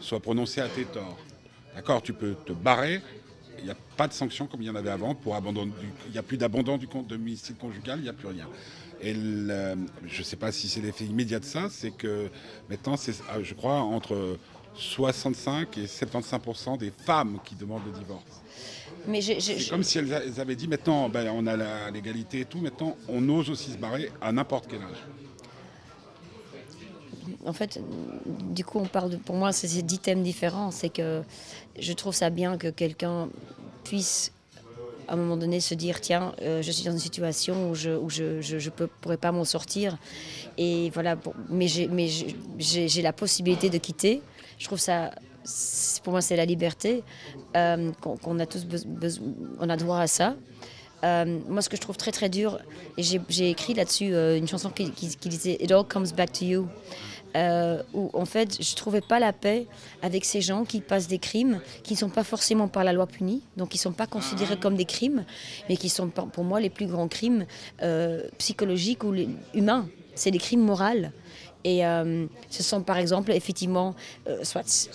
soit 0.00 0.20
prononcé 0.20 0.62
à 0.62 0.68
tes 0.68 0.86
torts. 0.86 1.18
D'accord? 1.76 2.02
Tu 2.02 2.14
peux 2.14 2.34
te 2.46 2.52
barrer. 2.52 3.02
Il 3.58 3.64
n'y 3.64 3.70
a 3.70 3.76
pas 3.96 4.08
de 4.08 4.14
sanction 4.14 4.46
comme 4.46 4.62
il 4.62 4.66
y 4.66 4.70
en 4.70 4.74
avait 4.74 4.90
avant 4.90 5.14
pour 5.14 5.36
abandon. 5.36 5.70
Il 6.06 6.12
n'y 6.12 6.18
a 6.18 6.22
plus 6.22 6.38
d'abandon 6.38 6.78
du 6.78 6.88
compte 6.88 7.06
de 7.06 7.16
domicile 7.16 7.56
conjugal, 7.56 7.98
il 7.98 8.04
n'y 8.04 8.08
a 8.08 8.14
plus 8.14 8.28
rien. 8.28 8.48
Et 9.02 9.14
le- 9.14 9.74
je 10.06 10.18
ne 10.20 10.24
sais 10.24 10.36
pas 10.36 10.52
si 10.52 10.68
c'est 10.68 10.80
l'effet 10.80 11.04
immédiat 11.04 11.40
de 11.40 11.44
ça, 11.44 11.68
c'est 11.70 11.90
que 11.90 12.28
maintenant, 12.70 12.96
c'est, 12.96 13.14
ah, 13.28 13.42
je 13.42 13.54
crois, 13.54 13.80
entre 13.80 14.38
65 14.76 15.76
et 15.78 15.86
75 15.86 16.78
des 16.78 16.90
femmes 17.04 17.38
qui 17.44 17.54
demandent 17.56 17.84
le 17.86 17.98
divorce. 17.98 18.22
Mais 19.06 19.20
je- 19.20 19.34
je- 19.34 19.58
C'est 19.60 19.70
comme 19.70 19.82
si 19.82 19.98
elles, 19.98 20.12
avaient 20.38 20.54
dit 20.54 20.68
maintenant, 20.68 21.08
ben, 21.08 21.28
on 21.34 21.46
a 21.48 21.56
la- 21.56 21.90
l'égalité 21.90 22.40
et 22.40 22.44
tout, 22.44 22.58
maintenant 22.58 22.96
on 23.08 23.28
ose 23.28 23.50
aussi 23.50 23.72
se 23.72 23.76
barrer 23.76 24.10
à 24.20 24.30
n'importe 24.32 24.66
quel 24.68 24.80
âge. 24.82 25.02
en 27.44 27.52
fait, 27.52 27.80
du 28.54 28.64
coup, 28.64 28.78
on 28.78 28.86
parle 28.86 29.10
de, 29.10 29.16
pour 29.16 29.34
moi, 29.34 29.52
c'est 29.52 29.66
c'est 29.66 29.82
dix 29.82 29.98
thèmes 29.98 30.22
différents. 30.22 30.70
C'est 30.70 30.90
que 30.90 31.22
je 31.78 31.92
trouve 31.92 32.14
ça 32.14 32.30
bien 32.30 32.56
que 32.56 32.68
quelqu'un 32.68 33.28
puisse, 33.84 34.30
à 35.12 35.14
un 35.14 35.18
moment 35.18 35.36
donné, 35.36 35.60
se 35.60 35.74
dire 35.74 36.00
tiens, 36.00 36.32
euh, 36.40 36.62
je 36.62 36.70
suis 36.72 36.84
dans 36.84 36.92
une 36.92 36.98
situation 36.98 37.70
où 37.70 37.74
je 37.74 37.90
où 37.90 38.08
je, 38.08 38.40
je, 38.40 38.58
je 38.58 38.70
peux, 38.70 38.86
pourrais 38.86 39.18
pas 39.18 39.30
m'en 39.30 39.44
sortir. 39.44 39.98
Et 40.56 40.88
voilà, 40.94 41.16
pour- 41.16 41.34
mais 41.50 41.68
j'ai 41.68 43.02
la 43.02 43.12
possibilité 43.12 43.68
de 43.68 43.76
quitter. 43.76 44.22
Je 44.58 44.64
trouve 44.64 44.78
ça. 44.80 45.10
Pour 46.02 46.12
moi, 46.12 46.22
c'est 46.22 46.36
la 46.36 46.46
liberté 46.46 47.02
euh, 47.56 47.92
qu'on 48.00 48.38
a 48.38 48.46
tous 48.46 48.64
besoin, 48.64 49.26
on 49.60 49.68
a 49.68 49.76
droit 49.76 49.98
à 49.98 50.06
ça. 50.06 50.34
Euh, 51.04 51.40
moi, 51.48 51.60
ce 51.62 51.68
que 51.68 51.76
je 51.76 51.82
trouve 51.82 51.96
très 51.98 52.12
très 52.12 52.28
dur, 52.30 52.58
et 52.96 53.02
j'ai 53.02 53.50
écrit 53.50 53.74
là-dessus 53.74 54.14
euh, 54.14 54.38
une 54.38 54.46
chanson 54.48 54.70
qui 54.70 54.88
disait 55.28 55.58
It 55.60 55.72
all 55.72 55.84
comes 55.84 56.12
back 56.16 56.32
to 56.32 56.44
you. 56.46 56.68
Euh, 57.34 57.82
où 57.94 58.10
en 58.12 58.26
fait, 58.26 58.62
je 58.62 58.74
trouvais 58.74 59.00
pas 59.00 59.18
la 59.18 59.32
paix 59.32 59.66
avec 60.02 60.24
ces 60.24 60.40
gens 60.40 60.64
qui 60.64 60.80
passent 60.80 61.08
des 61.08 61.18
crimes 61.18 61.60
qui 61.82 61.94
ne 61.94 61.98
sont 61.98 62.10
pas 62.10 62.24
forcément 62.24 62.68
par 62.68 62.84
la 62.84 62.92
loi 62.92 63.06
punis, 63.06 63.42
donc 63.56 63.70
qui 63.70 63.78
ne 63.78 63.82
sont 63.82 63.92
pas 63.92 64.06
considérés 64.06 64.58
comme 64.58 64.76
des 64.76 64.84
crimes, 64.84 65.24
mais 65.68 65.76
qui 65.76 65.88
sont 65.88 66.08
pour 66.08 66.44
moi 66.44 66.60
les 66.60 66.70
plus 66.70 66.86
grands 66.86 67.08
crimes 67.08 67.46
euh, 67.82 68.22
psychologiques 68.38 69.04
ou 69.04 69.14
humains. 69.54 69.88
C'est 70.14 70.30
des 70.30 70.38
crimes 70.38 70.60
moraux. 70.60 70.82
Et 71.64 71.86
euh, 71.86 72.26
ce 72.50 72.62
sont 72.62 72.82
par 72.82 72.98
exemple 72.98 73.30
effectivement 73.30 73.94
soit 74.42 74.90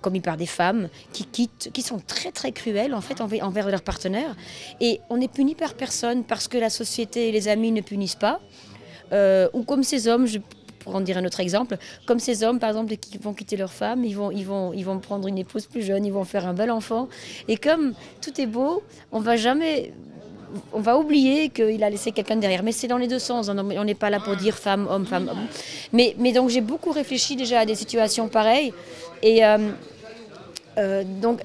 commis 0.00 0.20
par 0.20 0.36
des 0.36 0.46
femmes 0.46 0.88
qui 1.12 1.24
quittent, 1.24 1.70
qui 1.72 1.82
sont 1.82 2.00
très 2.00 2.32
très 2.32 2.50
cruelles 2.50 2.94
en 2.94 3.00
fait 3.00 3.20
envers, 3.20 3.70
leurs 3.70 3.82
partenaires. 3.82 4.34
Et 4.80 5.00
on 5.10 5.18
n'est 5.18 5.28
puni 5.28 5.54
par 5.54 5.74
personne 5.74 6.24
parce 6.24 6.48
que 6.48 6.58
la 6.58 6.70
société 6.70 7.28
et 7.28 7.32
les 7.32 7.48
amis 7.48 7.72
ne 7.72 7.82
punissent 7.82 8.16
pas. 8.16 8.40
Ou 9.12 9.62
comme 9.62 9.84
ces 9.84 10.08
hommes, 10.08 10.26
pour 10.86 10.94
en 10.94 11.00
dire 11.00 11.18
un 11.18 11.24
autre 11.24 11.40
exemple, 11.40 11.76
comme 12.06 12.20
ces 12.20 12.44
hommes 12.44 12.60
par 12.60 12.70
exemple 12.70 12.96
qui 12.96 13.18
vont 13.18 13.34
quitter 13.34 13.56
leur 13.56 13.72
femme, 13.72 14.04
ils 14.04 14.14
vont, 14.14 14.30
ils 14.30 14.44
vont, 14.46 14.72
ils 14.72 14.84
vont 14.84 14.98
prendre 15.00 15.26
une 15.26 15.36
épouse 15.36 15.66
plus 15.66 15.82
jeune, 15.82 16.06
ils 16.06 16.12
vont 16.12 16.22
faire 16.24 16.46
un 16.46 16.54
bel 16.54 16.70
enfant. 16.70 17.08
Et 17.48 17.56
comme 17.56 17.92
tout 18.22 18.40
est 18.40 18.46
beau, 18.46 18.84
on 19.10 19.18
va 19.18 19.34
jamais 19.36 19.92
on 20.72 20.78
va 20.80 20.96
oublier 20.96 21.48
qu'il 21.48 21.82
a 21.82 21.90
laissé 21.90 22.12
quelqu'un 22.12 22.36
derrière. 22.36 22.62
Mais 22.62 22.70
c'est 22.70 22.86
dans 22.86 22.98
les 22.98 23.08
deux 23.08 23.18
sens. 23.18 23.48
On 23.48 23.58
on 23.58 23.84
n'est 23.84 23.96
pas 23.96 24.10
là 24.10 24.20
pour 24.20 24.36
dire 24.36 24.56
femme, 24.56 24.86
homme, 24.88 25.04
femme, 25.04 25.28
homme. 25.28 25.46
Mais, 25.92 26.14
mais 26.18 26.32
donc 26.32 26.50
j'ai 26.50 26.60
beaucoup 26.60 26.92
réfléchi 26.92 27.34
déjà 27.34 27.58
à 27.60 27.66
des 27.66 27.74
situations 27.74 28.28
pareilles. 28.28 28.72
Et 29.24 29.44
euh, 29.44 29.58
euh, 30.78 31.02
donc 31.04 31.40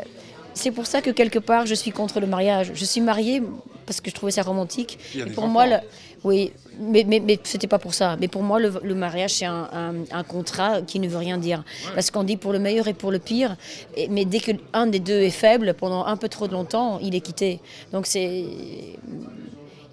c'est 0.53 0.71
pour 0.71 0.85
ça 0.85 1.01
que 1.01 1.09
quelque 1.09 1.39
part 1.39 1.65
je 1.65 1.73
suis 1.73 1.91
contre 1.91 2.19
le 2.19 2.27
mariage. 2.27 2.71
Je 2.75 2.85
suis 2.85 3.01
mariée 3.01 3.41
parce 3.87 4.01
que 4.01 4.09
je 4.11 4.15
trouvais 4.15 4.31
ça 4.31 4.43
romantique. 4.43 4.99
Et 5.15 5.25
pour 5.31 5.47
moi, 5.47 5.63
enfants. 5.63 5.81
le- 5.81 5.87
oui, 6.23 6.51
mais, 6.79 7.03
mais, 7.07 7.19
mais 7.19 7.39
c'était 7.43 7.67
pas 7.67 7.79
pour 7.79 7.93
ça. 7.93 8.15
Mais 8.19 8.27
pour 8.27 8.43
moi, 8.43 8.59
le, 8.59 8.71
le 8.83 8.93
mariage, 8.95 9.33
c'est 9.33 9.45
un, 9.45 9.67
un- 9.73 10.03
un 10.11 10.23
contrat 10.23 10.81
qui 10.83 10.99
ne 10.99 11.07
veut 11.07 11.17
rien 11.17 11.37
dire. 11.37 11.63
Parce 11.95 12.11
qu'on 12.11 12.23
dit 12.23 12.37
pour 12.37 12.53
le 12.53 12.59
meilleur 12.59 12.87
et 12.87 12.93
pour 12.93 13.11
le 13.11 13.19
pire. 13.19 13.55
Et- 13.97 14.07
mais 14.07 14.25
dès 14.25 14.39
qu'un 14.39 14.87
des 14.87 14.99
deux 14.99 15.21
est 15.21 15.29
faible, 15.31 15.73
pendant 15.73 16.05
un 16.05 16.17
peu 16.17 16.29
trop 16.29 16.47
longtemps, 16.47 16.99
il 17.01 17.15
est 17.15 17.21
quitté. 17.21 17.59
Donc 17.91 18.05
c'est. 18.05 18.45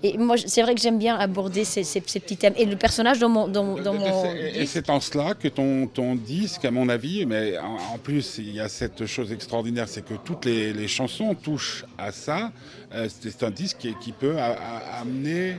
Et 0.05 0.17
moi, 0.17 0.37
c'est 0.39 0.63
vrai 0.63 0.77
que 0.77 0.81
j'aime 0.81 0.99
bien 0.99 1.17
aborder 1.17 1.65
ces, 1.65 1.83
ces- 1.83 2.01
ces 2.07 2.21
petits 2.21 2.37
thèmes. 2.37 2.53
Et 2.57 2.67
le 2.67 2.77
personnage 2.77 3.19
dans 3.19 3.29
mon, 3.29 3.49
dans, 3.49 3.75
dans 3.81 3.95
mon 3.95 4.33
Et 4.33 4.65
c'est 4.67 4.91
en 4.91 5.01
cela 5.01 5.35
que 5.35 5.49
ton, 5.49 5.89
ton 5.89 6.15
disque, 6.15 6.65
à 6.65 6.71
mon 6.71 6.89
avis, 6.89 7.27
mais 7.27 7.59
en, 7.59 7.95
en 7.95 7.99
plus, 7.99 8.37
il 8.39 8.55
y 8.55 8.61
a 8.61 8.69
cette 8.69 9.07
chose 9.07 9.33
extraordinaire, 9.33 9.89
c'est 9.89 10.05
que 10.05 10.15
toutes 10.25 10.45
les, 10.45 10.73
les 10.73 10.87
chansons 10.87 11.35
touchent 11.35 11.85
à 11.99 12.13
ça. 12.13 12.53
Euh, 12.95 13.09
c'est 13.09 13.31
c'est 13.31 13.43
un 13.45 13.51
disque 13.51 13.79
qui, 13.79 13.95
qui 14.01 14.13
peut 14.13 14.39
a- 14.39 14.53
a- 14.53 15.01
amener 15.01 15.57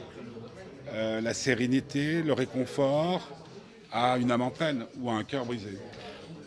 euh, 0.94 1.22
la 1.22 1.34
sérénité, 1.34 2.22
le 2.22 2.34
réconfort 2.34 3.28
à 3.92 4.18
une 4.18 4.32
âme 4.32 4.42
en 4.42 4.50
peine 4.52 4.86
ou 5.02 5.10
à 5.10 5.14
un 5.14 5.24
cœur 5.24 5.46
brisé. 5.46 5.78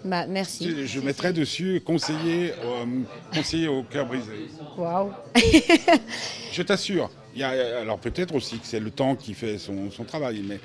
bah, 0.05 0.27
merci. 0.27 0.87
Je, 0.87 1.01
mettrais 1.01 1.33
dessus 1.33 1.81
conseiller, 1.85 2.53
euh, 2.65 2.85
conseiller 3.35 3.69
au 3.69 3.83
cœur 3.83 4.07
brisé. 4.07 4.33
Waouh. 4.77 5.11
Je 6.53 6.63
t'assure. 6.63 7.11
Il 7.35 7.41
y 7.41 7.45
a- 7.45 7.81
alors 7.81 7.99
peut-être 7.99 8.35
aussi 8.35 8.59
que 8.59 8.67
c'est 8.67 8.81
le 8.81 8.91
temps 8.91 9.17
qui 9.17 9.35
fait 9.35 9.59
son, 9.59 9.91
son 9.91 10.05
travail, 10.05 10.45
mais 10.47 10.61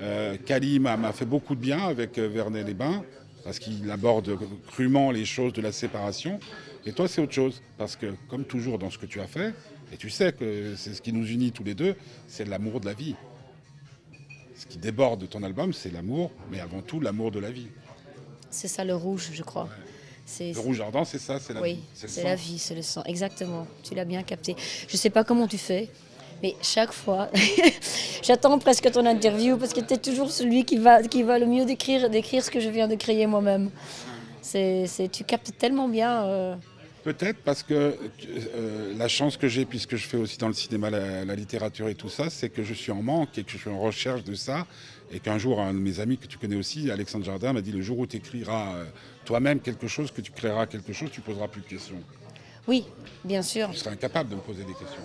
euh, 0.00 0.36
Kali 0.44 0.78
m'a 0.80 1.12
fait 1.12 1.24
beaucoup 1.26 1.54
de 1.54 1.60
bien 1.60 1.80
avec 1.80 2.18
euh, 2.18 2.28
Vernet 2.28 2.64
les 2.64 2.74
Bains, 2.74 3.04
parce 3.44 3.58
qu'il 3.58 3.90
aborde 3.90 4.38
crûment 4.68 5.10
les 5.10 5.24
choses 5.24 5.52
de 5.52 5.60
la 5.62 5.72
séparation. 5.72 6.38
Et 6.86 6.92
toi, 6.92 7.06
c'est 7.08 7.20
autre 7.20 7.32
chose, 7.32 7.62
parce 7.78 7.94
que 7.96 8.06
comme 8.28 8.44
toujours 8.44 8.78
dans 8.78 8.90
ce 8.90 8.98
que 8.98 9.06
tu 9.06 9.20
as 9.20 9.26
fait, 9.26 9.52
et 9.92 9.96
tu 9.96 10.10
sais 10.10 10.32
que 10.32 10.74
c'est 10.76 10.94
ce 10.94 11.02
qui 11.02 11.12
nous 11.12 11.26
unit 11.26 11.52
tous 11.52 11.64
les 11.64 11.74
deux, 11.74 11.94
c'est 12.26 12.46
l'amour 12.46 12.80
de 12.80 12.86
la 12.86 12.94
vie. 12.94 13.14
Ce 14.56 14.66
qui 14.66 14.78
déborde 14.78 15.20
de 15.20 15.26
ton 15.26 15.42
album, 15.42 15.72
c'est 15.72 15.92
l'amour, 15.92 16.30
mais 16.50 16.60
avant 16.60 16.82
tout 16.82 16.98
l'amour 17.00 17.30
de 17.30 17.40
la 17.40 17.50
vie. 17.50 17.66
C'est 18.50 18.68
ça 18.68 18.84
le 18.84 18.94
rouge, 18.94 19.30
je 19.32 19.42
crois. 19.42 19.68
Le 20.40 20.58
rouge 20.58 20.80
ardent, 20.80 21.04
c'est 21.04 21.18
ça, 21.18 21.38
c'est 21.40 21.52
la 21.52 21.60
oui, 21.60 21.74
vie. 21.74 21.80
c'est 21.94 22.22
la 22.22 22.36
vie, 22.36 22.58
c'est 22.58 22.74
le 22.74 22.82
sang. 22.82 23.02
Exactement. 23.04 23.66
Tu 23.82 23.94
l'as 23.94 24.04
bien 24.04 24.22
capté. 24.22 24.56
Je 24.88 24.96
sais 24.96 25.10
pas 25.10 25.24
comment 25.24 25.46
tu 25.48 25.58
fais, 25.58 25.90
mais 26.42 26.54
chaque 26.62 26.92
fois, 26.92 27.28
j'attends 28.22 28.58
presque 28.58 28.90
ton 28.90 29.04
interview 29.04 29.58
parce 29.58 29.74
que 29.74 29.80
tu 29.80 29.94
es 29.94 29.98
toujours 29.98 30.30
celui 30.30 30.64
qui 30.64 30.78
va, 30.78 31.02
qui 31.02 31.22
va 31.22 31.38
le 31.38 31.46
mieux 31.46 31.64
décrire, 31.66 32.08
décrire 32.08 32.42
ce 32.42 32.50
que 32.50 32.60
je 32.60 32.70
viens 32.70 32.88
de 32.88 32.94
créer 32.94 33.26
moi-même. 33.26 33.70
C'est, 34.40 34.86
c'est, 34.86 35.08
tu 35.10 35.24
captes 35.24 35.52
tellement 35.58 35.88
bien. 35.88 36.22
euh, 36.24 36.54
Peut-être 37.04 37.38
parce 37.38 37.62
que 37.64 37.96
euh, 38.54 38.94
la 38.96 39.08
chance 39.08 39.36
que 39.36 39.48
j'ai, 39.48 39.64
puisque 39.64 39.96
je 39.96 40.06
fais 40.06 40.16
aussi 40.16 40.38
dans 40.38 40.46
le 40.46 40.54
cinéma 40.54 40.88
la, 40.88 41.24
la 41.24 41.34
littérature 41.34 41.88
et 41.88 41.96
tout 41.96 42.08
ça, 42.08 42.30
c'est 42.30 42.48
que 42.48 42.62
je 42.62 42.74
suis 42.74 42.92
en 42.92 43.02
manque 43.02 43.36
et 43.38 43.44
que 43.44 43.50
je 43.50 43.58
suis 43.58 43.70
en 43.70 43.80
recherche 43.80 44.22
de 44.22 44.34
ça. 44.34 44.66
Et 45.10 45.20
qu'un 45.20 45.36
jour, 45.36 45.60
un 45.60 45.74
de 45.74 45.78
mes 45.78 46.00
amis 46.00 46.16
que 46.16 46.26
tu 46.26 46.38
connais 46.38 46.56
aussi, 46.56 46.90
Alexandre 46.90 47.24
Jardin, 47.24 47.52
m'a 47.52 47.60
dit 47.60 47.72
le 47.72 47.82
jour 47.82 47.98
où 47.98 48.06
tu 48.06 48.16
écriras 48.16 48.76
euh, 48.76 48.84
toi-même 49.24 49.60
quelque 49.60 49.86
chose, 49.86 50.10
que 50.10 50.20
tu 50.22 50.32
créeras 50.32 50.66
quelque 50.66 50.92
chose, 50.92 51.10
tu 51.10 51.20
poseras 51.20 51.48
plus 51.48 51.60
de 51.60 51.66
questions. 51.66 52.00
Oui, 52.66 52.86
bien 53.24 53.42
sûr. 53.42 53.70
Tu 53.70 53.78
seras 53.78 53.90
incapable 53.90 54.30
de 54.30 54.36
me 54.36 54.40
poser 54.40 54.64
des 54.64 54.72
questions. 54.72 55.02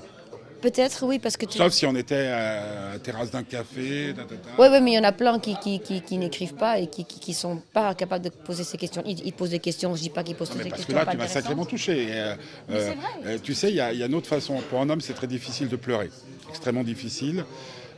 Peut-être, 0.62 1.06
oui, 1.06 1.20
parce 1.20 1.38
que 1.38 1.46
tu. 1.46 1.58
Sauf 1.58 1.72
si 1.72 1.86
on 1.86 1.96
était 1.96 2.16
à 2.28 2.94
la 2.94 3.00
terrasse 3.00 3.30
d'un 3.30 3.44
café. 3.44 4.14
Oui, 4.58 4.68
ouais, 4.68 4.82
mais 4.82 4.92
il 4.92 4.96
y 4.96 5.00
en 5.00 5.04
a 5.04 5.12
plein 5.12 5.40
qui, 5.40 5.56
qui, 5.60 5.80
qui, 5.80 6.02
qui 6.02 6.18
n'écrivent 6.18 6.56
pas 6.56 6.80
et 6.80 6.88
qui, 6.88 7.06
qui, 7.06 7.20
qui 7.20 7.34
sont 7.34 7.62
pas 7.74 7.94
capables 7.94 8.26
de 8.26 8.30
poser 8.30 8.64
ces 8.64 8.78
questions. 8.78 9.04
Ils, 9.06 9.26
ils 9.26 9.34
posent 9.34 9.52
des 9.52 9.60
questions, 9.60 9.96
je 9.96 10.02
dis 10.02 10.10
pas 10.10 10.24
qu'ils 10.24 10.36
posent 10.36 10.50
Non, 10.50 10.56
toutes 10.56 10.64
mais 10.64 10.64
des 10.66 10.70
parce 10.72 10.82
que 10.82 10.88
questions 10.94 11.06
là, 11.06 11.12
tu 11.12 11.18
m'as 11.18 11.28
sacrément 11.28 11.66
touché. 11.66 12.08
Euh, 12.12 12.36
euh, 12.72 12.86
vrai. 12.86 12.96
euh, 13.26 13.38
tu 13.42 13.54
sais, 13.54 13.70
il 13.70 13.76
y, 13.76 13.82
a- 13.82 13.94
y 13.94 14.02
a 14.02 14.08
une 14.08 14.16
autre 14.16 14.28
façon. 14.28 14.60
Pour 14.70 14.82
un 14.82 14.90
homme, 14.90 15.02
c'est 15.02 15.14
très 15.14 15.28
difficile 15.28 15.68
de 15.70 15.76
pleurer. 15.76 16.10
Extrêmement 16.50 16.84
difficile. 16.84 17.46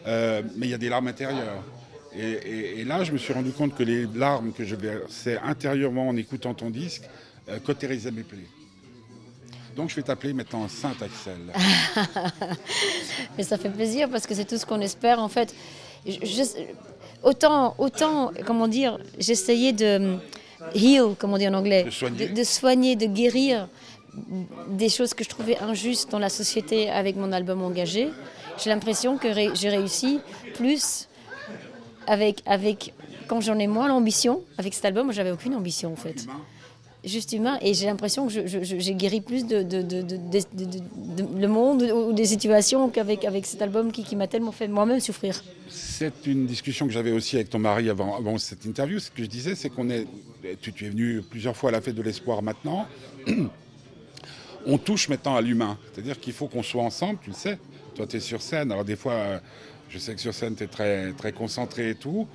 Mais 0.05 0.43
il 0.67 0.69
y 0.69 0.73
a 0.73 0.77
des 0.77 0.89
larmes 0.89 1.07
intérieures. 1.07 1.63
Et, 2.15 2.27
et- 2.31 2.79
et 2.81 2.83
là, 2.85 3.03
je 3.03 3.11
me 3.13 3.17
suis 3.17 3.31
rendu 3.33 3.51
compte 3.51 3.75
que 3.75 3.83
les 3.83 4.05
larmes 4.15 4.51
que 4.51 4.65
je 4.65 4.75
versais 4.75 5.37
intérieurement 5.43 6.09
en 6.09 6.17
écoutant 6.17 6.53
ton 6.53 6.69
disque 6.71 7.03
cautérisaient 7.65 8.11
mes 8.11 8.23
plaies. 8.23 8.39
Donc, 9.79 9.89
je 9.91 9.95
vais 9.95 10.01
t'appeler 10.01 10.33
maintenant 10.33 10.67
Saint 10.67 10.91
Axel. 10.99 11.37
Mais 13.37 13.43
ça 13.43 13.57
fait 13.57 13.69
plaisir 13.69 14.09
parce 14.09 14.27
que 14.27 14.35
c'est 14.35 14.43
tout 14.43 14.57
ce 14.57 14.65
qu'on 14.65 14.81
espère 14.81 15.19
en 15.19 15.29
fait. 15.29 15.55
Je- 16.05 16.19
je- 16.25 16.43
autant, 17.23 17.75
autant, 17.77 18.31
comment 18.45 18.67
dire, 18.67 18.99
j'essayais 19.17 19.71
de 19.71 20.17
heal, 20.75 21.15
comme 21.17 21.31
on 21.33 21.37
dit 21.37 21.47
en 21.47 21.53
anglais, 21.53 21.83
De 21.85 21.91
soigner. 21.91 22.27
de, 22.27 22.33
de 22.35 22.43
soigner, 22.43 22.95
de 22.97 23.05
guérir 23.05 23.69
des 24.69 24.89
choses 24.89 25.13
que 25.13 25.23
je 25.23 25.29
trouvais 25.29 25.57
injustes 25.59 26.11
dans 26.11 26.19
la 26.19 26.29
société 26.29 26.89
avec 26.89 27.15
mon 27.15 27.31
album 27.31 27.61
engagé. 27.63 28.09
J'ai 28.61 28.69
l'impression 28.69 29.17
que 29.17 29.29
ré- 29.29 29.51
j'ai 29.53 29.69
réussi 29.69 30.19
plus 30.55 31.07
avec, 32.05 32.41
avec 32.45 32.93
quand 33.29 33.39
j'en 33.39 33.57
ai 33.59 33.67
moins 33.67 33.87
l'ambition. 33.87 34.41
Avec 34.57 34.73
cet 34.73 34.83
album, 34.83 35.13
j'avais 35.13 35.31
aucune 35.31 35.55
ambition 35.55 35.93
en 35.93 35.95
fait. 35.95 36.25
Juste 37.09 37.33
humain, 37.33 37.57
et 37.61 37.73
j'ai 37.73 37.87
l'impression 37.87 38.27
que 38.27 38.33
j'ai 38.45 38.93
guéri 38.93 39.21
plus 39.21 39.45
de, 39.47 39.63
de, 39.63 39.81
le 41.39 41.47
monde 41.47 41.81
ou 41.81 42.13
des 42.13 42.25
situations 42.25 42.89
qu'avec 42.89 43.25
avec 43.25 43.47
cet 43.47 43.63
album 43.63 43.91
qui, 43.91 44.03
qui 44.03 44.15
m'a 44.15 44.27
tellement 44.27 44.51
fait 44.51 44.67
moi-même 44.67 44.99
souffrir. 44.99 45.43
C'est 45.69 46.27
une 46.27 46.45
discussion 46.45 46.85
que 46.85 46.93
j'avais 46.93 47.11
aussi 47.11 47.35
avec 47.37 47.49
ton 47.49 47.57
mari 47.57 47.89
avant, 47.89 48.15
avant 48.15 48.37
cette 48.37 48.65
interview. 48.65 48.99
Ce 48.99 49.09
que 49.09 49.23
je 49.23 49.27
disais, 49.27 49.55
c'est 49.55 49.69
qu'on 49.69 49.89
est. 49.89 50.05
Tu, 50.61 50.71
tu 50.71 50.85
es 50.85 50.89
venu 50.89 51.21
plusieurs 51.21 51.57
fois 51.57 51.69
à 51.69 51.73
la 51.73 51.81
fête 51.81 51.95
de 51.95 52.03
l'espoir 52.03 52.43
maintenant. 52.43 52.85
On 54.67 54.77
touche 54.77 55.09
maintenant 55.09 55.35
à 55.35 55.41
l'humain. 55.41 55.77
C'est-à-dire 55.91 56.19
qu'il 56.19 56.33
faut 56.33 56.47
qu'on 56.47 56.63
soit 56.63 56.83
ensemble, 56.83 57.17
tu 57.23 57.31
le 57.31 57.35
sais. 57.35 57.57
Toi, 57.95 58.05
tu 58.05 58.17
es 58.17 58.19
sur 58.19 58.41
scène. 58.41 58.71
Alors, 58.71 58.85
des 58.85 58.95
fois, 58.95 59.13
euh, 59.13 59.39
je 59.89 59.97
sais 59.97 60.13
que 60.13 60.21
sur 60.21 60.33
scène, 60.33 60.55
tu 60.55 60.63
es 60.63 60.67
très, 60.67 61.11
très 61.13 61.31
concentré 61.31 61.89
et 61.91 61.95
tout. 61.95 62.27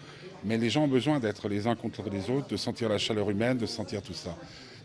Mais 0.44 0.58
les 0.58 0.70
gens 0.70 0.84
ont 0.84 0.88
besoin 0.88 1.20
d'être 1.20 1.48
les 1.48 1.66
uns 1.66 1.74
contre 1.74 2.08
les 2.10 2.30
autres, 2.30 2.48
de 2.48 2.56
sentir 2.56 2.88
la 2.88 2.98
chaleur 2.98 3.30
humaine, 3.30 3.58
de 3.58 3.66
sentir 3.66 4.02
tout 4.02 4.14
ça. 4.14 4.36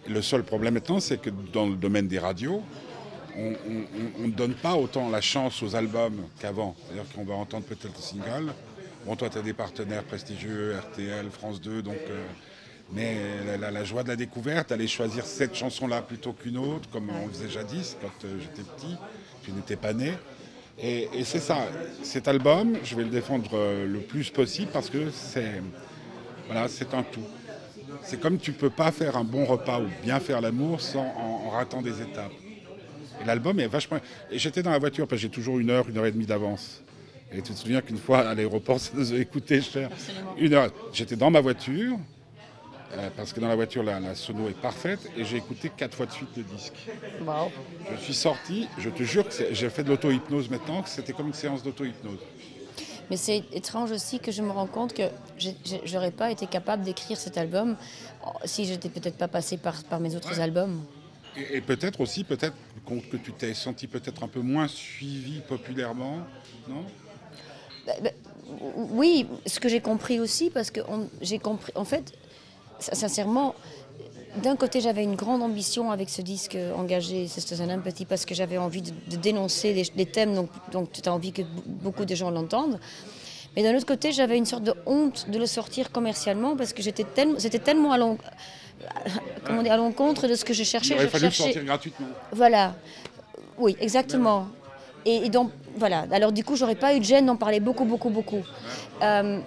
Le 0.07 0.21
seul 0.21 0.43
problème 0.43 0.75
maintenant, 0.75 0.99
c'est 0.99 1.19
que 1.19 1.29
dans 1.29 1.67
le 1.67 1.75
domaine 1.75 2.07
des 2.07 2.19
radios, 2.19 2.63
on 3.35 4.27
ne 4.27 4.31
donne 4.31 4.53
pas 4.53 4.75
autant 4.75 5.09
la 5.09 5.21
chance 5.21 5.61
aux 5.61 5.75
albums 5.75 6.21
qu'avant. 6.39 6.75
C'est-à-dire 6.85 7.11
qu'on 7.13 7.23
va 7.25 7.35
entendre 7.35 7.65
peut-être 7.65 7.95
le 7.95 8.01
single. 8.01 8.53
Bon, 9.05 9.15
toi, 9.15 9.29
tu 9.29 9.37
as 9.37 9.41
des 9.41 9.53
partenaires 9.53 10.03
prestigieux, 10.03 10.75
RTL, 10.77 11.29
France 11.29 11.61
2, 11.61 11.81
donc. 11.81 11.95
euh, 12.09 12.25
mais 12.91 13.17
la, 13.59 13.83
joie 13.83 14.03
de 14.03 14.07
la 14.09 14.15
découverte, 14.15 14.71
aller 14.71 14.87
choisir 14.87 15.25
cette 15.25 15.55
chanson-là 15.55 16.01
plutôt 16.01 16.33
qu'une 16.33 16.57
autre, 16.57 16.89
comme 16.89 17.09
on 17.09 17.29
faisait 17.29 17.49
jadis 17.49 17.95
quand 18.01 18.25
euh, 18.25 18.39
j'étais 18.39 18.67
petit, 18.67 18.95
tu 19.43 19.51
n'étais 19.51 19.75
pas 19.75 19.93
né. 19.93 20.13
Et, 20.81 21.09
et 21.13 21.23
c'est 21.25 21.39
ça, 21.39 21.67
cet 22.03 22.27
album, 22.27 22.77
je 22.83 22.95
vais 22.95 23.03
le 23.03 23.09
défendre 23.09 23.51
euh, 23.53 23.85
le 23.85 23.99
plus 23.99 24.29
possible 24.29 24.69
parce 24.71 24.89
que 24.89 25.09
c'est 25.11 25.61
voilà, 26.47 26.67
un 26.93 27.03
tout. 27.03 27.23
C'est 28.01 28.19
comme 28.19 28.37
tu 28.37 28.53
peux 28.53 28.69
pas 28.69 28.91
faire 28.91 29.17
un 29.17 29.23
bon 29.23 29.45
repas 29.45 29.81
ou 29.81 29.87
bien 30.03 30.19
faire 30.19 30.41
l'amour 30.41 30.79
sans 30.79 31.01
en, 31.01 31.47
en 31.47 31.49
ratant 31.49 31.81
des 31.81 32.01
étapes. 32.01 32.31
Et 33.21 33.25
l'album 33.25 33.59
est 33.59 33.67
vachement. 33.67 33.99
Et 34.31 34.39
j'étais 34.39 34.63
dans 34.63 34.71
la 34.71 34.79
voiture 34.79 35.07
parce 35.07 35.21
que 35.21 35.27
j'ai 35.27 35.33
toujours 35.33 35.59
une 35.59 35.69
heure, 35.69 35.87
une 35.89 35.97
heure 35.97 36.05
et 36.05 36.11
demie 36.11 36.25
d'avance. 36.25 36.81
Et 37.31 37.41
tu 37.41 37.53
te 37.53 37.57
souviens 37.57 37.81
qu'une 37.81 37.97
fois 37.97 38.19
à 38.19 38.33
l'aéroport, 38.33 38.79
ça 38.79 38.91
nous 38.95 39.13
a 39.13 39.23
coûté 39.25 39.61
cher. 39.61 39.89
Une 40.37 40.53
heure. 40.53 40.71
J'étais 40.93 41.15
dans 41.15 41.29
ma 41.29 41.41
voiture 41.41 41.97
euh, 42.93 43.09
parce 43.15 43.33
que 43.33 43.39
dans 43.39 43.47
la 43.47 43.55
voiture 43.55 43.83
la, 43.83 43.99
la 43.99 44.15
sono 44.15 44.49
est 44.49 44.59
parfaite 44.59 44.99
et 45.15 45.23
j'ai 45.25 45.37
écouté 45.37 45.71
quatre 45.75 45.95
fois 45.95 46.05
de 46.05 46.11
suite 46.11 46.29
le 46.37 46.43
disque. 46.43 46.73
Wow. 47.21 47.51
Je 47.95 48.01
suis 48.01 48.13
sorti, 48.13 48.67
je 48.77 48.89
te 48.89 49.03
jure 49.03 49.27
que 49.27 49.33
j'ai 49.51 49.69
fait 49.69 49.83
de 49.83 49.89
l'auto-hypnose 49.89 50.49
maintenant, 50.49 50.81
que 50.81 50.89
c'était 50.89 51.13
comme 51.13 51.27
une 51.27 51.33
séance 51.33 51.63
d'auto-hypnose. 51.63 52.19
Mais 53.09 53.17
c'est 53.17 53.43
étrange 53.51 53.91
aussi 53.91 54.19
que 54.19 54.31
je 54.31 54.41
me 54.41 54.51
rends 54.51 54.67
compte 54.67 54.93
que 54.93 55.03
j'aurais 55.85 56.11
pas 56.11 56.29
été 56.31 56.45
capable 56.45 56.83
d'écrire 56.83 57.17
cet 57.17 57.37
album 57.37 57.75
oh, 58.25 58.29
si 58.45 58.65
j'étais 58.65 58.89
peut-être 58.89 59.17
pas 59.17 59.27
passée 59.27 59.57
par, 59.57 59.83
par 59.83 59.99
mes 59.99 60.15
autres 60.15 60.39
albums. 60.39 60.83
Et, 61.35 61.57
et 61.57 61.61
peut-être 61.61 62.01
aussi, 62.01 62.23
peut-être 62.23 62.55
que 63.11 63.17
tu 63.17 63.33
t'es 63.33 63.53
senti 63.53 63.87
peut-être 63.87 64.23
un 64.23 64.27
peu 64.27 64.41
moins 64.41 64.67
suivi 64.67 65.41
populairement, 65.41 66.17
non? 66.67 66.85
Bah, 67.85 67.93
bah, 68.03 68.09
oui, 68.75 69.27
ce 69.45 69.59
que 69.59 69.69
j'ai 69.69 69.81
compris 69.81 70.19
aussi, 70.19 70.49
parce 70.49 70.71
que 70.71 70.81
j'ai 71.21 71.39
compris, 71.39 71.71
en 71.75 71.85
fait, 71.85 72.13
sincèrement, 72.79 73.55
d'un 74.43 74.55
côté 74.55 74.79
j'avais 74.81 75.03
une 75.03 75.15
grande 75.15 75.41
ambition 75.43 75.91
avec 75.91 76.09
ce 76.09 76.21
disque 76.21 76.57
engagé, 76.77 77.27
c'est 77.27 77.59
un 77.61 77.79
petit, 77.79 78.05
parce 78.05 78.25
que 78.25 78.35
j'avais 78.35 78.57
envie 78.57 78.81
de, 78.81 78.91
de 79.09 79.15
dénoncer 79.17 79.73
des, 79.73 79.83
des 79.95 80.05
thèmes, 80.05 80.33
donc, 80.35 80.49
donc 80.71 80.91
tu 80.91 81.07
as 81.07 81.13
envie 81.13 81.31
que 81.31 81.41
beaucoup 81.65 82.05
de 82.05 82.15
gens 82.15 82.29
l'entendent. 82.31 82.79
Mais 83.55 83.63
d'un 83.63 83.75
autre 83.75 83.87
côté, 83.87 84.11
j'avais 84.11 84.37
une 84.37 84.45
sorte 84.45 84.63
de 84.63 84.73
honte 84.85 85.27
de 85.29 85.39
le 85.39 85.47
sortir 85.47 85.91
commercialement, 85.91 86.55
parce 86.55 86.71
que 86.71 86.81
j'étais 86.83 87.03
tellement, 87.03 87.39
c'était 87.39 87.57
tellement 87.59 87.91
à 87.91 87.97
dire, 87.97 88.17
à 89.73 89.77
l'encontre 89.77 90.27
de 90.27 90.35
ce 90.35 90.45
que 90.45 90.53
je 90.53 90.61
Il 90.61 90.65
cherchais. 90.65 90.93
aurait 90.93 91.05
Je 91.05 91.09
fallu 91.09 91.25
le 91.25 91.31
sortir 91.31 91.63
gratuitement. 91.65 92.07
voilà. 92.31 92.75
Oui, 93.57 93.75
exactement. 93.81 94.47
Et, 95.05 95.25
et 95.25 95.29
donc, 95.29 95.51
voilà. 95.75 96.05
Alors, 96.11 96.31
du 96.31 96.43
coup, 96.43 96.55
j'aurais 96.55 96.75
pas 96.75 96.93
eu 96.95 96.99
de 96.99 97.05
gêne 97.05 97.25
d'en 97.25 97.35
parler 97.35 97.59
beaucoup, 97.59 97.85
beaucoup, 97.85 98.09
beaucoup. 98.11 98.43
Euh, 99.01 99.39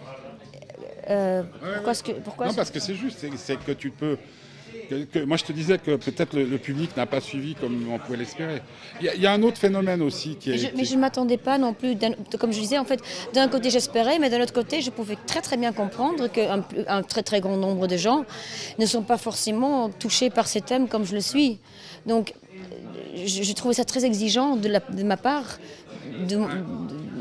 euh, 1.10 1.42
pourquoi 1.74 1.92
est-ce 1.92 2.02
que. 2.02 2.12
Pourquoi 2.12 2.46
Non, 2.46 2.54
parce 2.54 2.70
que 2.70 2.80
c'est 2.80 2.94
juste, 2.94 3.18
c'est- 3.36 3.56
que 3.56 3.72
tu 3.72 3.90
peux. 3.90 4.16
que- 4.88 5.04
que- 5.04 5.24
moi, 5.24 5.36
je 5.36 5.44
te 5.44 5.52
disais 5.52 5.78
que 5.78 5.96
peut-être 5.96 6.34
le, 6.34 6.44
le 6.44 6.58
public 6.58 6.96
n'a 6.96 7.06
pas 7.06 7.20
suivi 7.20 7.54
comme 7.54 7.86
on 7.90 7.98
pouvait 7.98 8.16
l'espérer. 8.18 8.60
Il 9.00 9.06
y, 9.06 9.08
a- 9.08 9.14
il 9.14 9.22
y 9.22 9.26
a 9.26 9.32
un 9.32 9.42
autre 9.42 9.58
phénomène 9.58 10.02
aussi 10.02 10.36
qui 10.36 10.50
est. 10.50 10.52
Mais 10.52 10.58
je, 10.58 10.66
mais 10.76 10.82
ne 10.96 11.00
m'attendais 11.00 11.36
pas 11.38 11.56
non 11.58 11.72
plus, 11.72 11.94
comme 12.38 12.52
je 12.52 12.60
disais, 12.60 12.78
en 12.78 12.84
fait, 12.84 13.00
d'un 13.34 13.48
côté 13.48 13.70
j'espérais, 13.70 14.18
mais 14.18 14.28
d'un 14.30 14.40
autre 14.42 14.52
côté 14.52 14.80
je 14.80 14.90
pouvais 14.90 15.16
très 15.26 15.40
très 15.40 15.56
bien 15.56 15.72
comprendre 15.72 16.26
qu'un 16.28 16.64
un 16.88 17.02
très 17.02 17.22
très 17.22 17.40
grand 17.40 17.56
nombre 17.56 17.86
de 17.86 17.96
gens 17.96 18.24
ne 18.78 18.86
sont 18.86 19.02
pas 19.02 19.18
forcément 19.18 19.88
touchés 19.88 20.30
par 20.30 20.46
ces 20.46 20.60
thèmes 20.60 20.88
comme 20.88 21.04
je 21.04 21.14
le 21.14 21.20
suis. 21.20 21.58
Donc 22.06 22.34
je, 23.14 23.42
je 23.42 23.52
trouvais 23.52 23.74
ça 23.74 23.84
très 23.84 24.04
exigeant 24.04 24.56
de, 24.56 24.68
la- 24.68 24.80
de 24.80 25.02
ma 25.04 25.16
part 25.16 25.58
de, 26.28 26.36
de, 26.36 26.40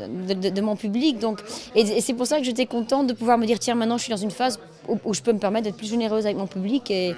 de- 0.08 0.48
de 0.50 0.60
mon 0.60 0.76
public. 0.76 1.18
Donc, 1.18 1.40
et, 1.74 1.80
et 1.80 2.00
c'est 2.00 2.14
pour 2.14 2.26
ça 2.26 2.38
que 2.38 2.44
j'étais 2.44 2.66
contente 2.66 3.06
de 3.06 3.12
pouvoir 3.12 3.38
me 3.38 3.46
dire 3.46 3.58
tiens, 3.58 3.74
maintenant 3.74 3.98
je 3.98 4.04
suis 4.04 4.10
dans 4.10 4.16
une 4.16 4.30
phase 4.30 4.58
où, 4.88 4.98
où 5.04 5.14
je 5.14 5.22
peux 5.22 5.32
me 5.32 5.38
permettre 5.38 5.64
d'être 5.64 5.76
plus 5.76 5.90
généreuse 5.90 6.24
avec 6.26 6.36
mon 6.36 6.46
public 6.46 6.90
et, 6.90 7.14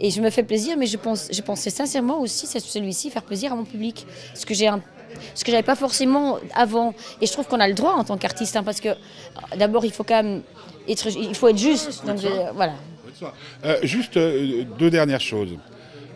et 0.00 0.10
je 0.10 0.20
me 0.20 0.30
fais 0.30 0.42
plaisir, 0.42 0.76
mais 0.78 0.86
je, 0.86 0.96
pense, 0.96 1.28
je 1.32 1.42
pensais 1.42 1.70
sincèrement 1.70 2.20
aussi, 2.20 2.46
c'est 2.46 2.60
celui-ci, 2.60 3.10
faire 3.10 3.22
plaisir 3.22 3.52
à 3.52 3.56
mon 3.56 3.64
public. 3.64 4.06
Ce 4.34 4.44
que 4.46 4.54
j'ai 4.54 4.68
un 4.68 4.80
ce 5.34 5.42
que 5.42 5.50
j'avais 5.50 5.62
pas 5.62 5.74
forcément 5.74 6.36
avant. 6.54 6.92
Et 7.22 7.26
je 7.26 7.32
trouve 7.32 7.46
qu'on 7.46 7.60
a 7.60 7.66
le 7.66 7.72
droit 7.74 7.92
en 7.94 8.04
tant 8.04 8.18
qu'artiste, 8.18 8.54
hein, 8.56 8.62
parce 8.62 8.78
que 8.80 8.90
euh, 8.90 8.94
d'abord 9.56 9.84
il 9.86 9.90
faut 9.90 10.04
quand 10.04 10.22
même 10.22 10.42
être, 10.86 11.08
il 11.16 11.34
faut 11.34 11.48
être 11.48 11.56
juste. 11.58 12.04
Donc 12.06 12.18
je- 12.20 12.52
voilà. 12.54 12.74
Euh, 13.64 13.78
juste 13.82 14.16
euh, 14.18 14.64
deux 14.78 14.90
dernières 14.90 15.20
choses. 15.22 15.56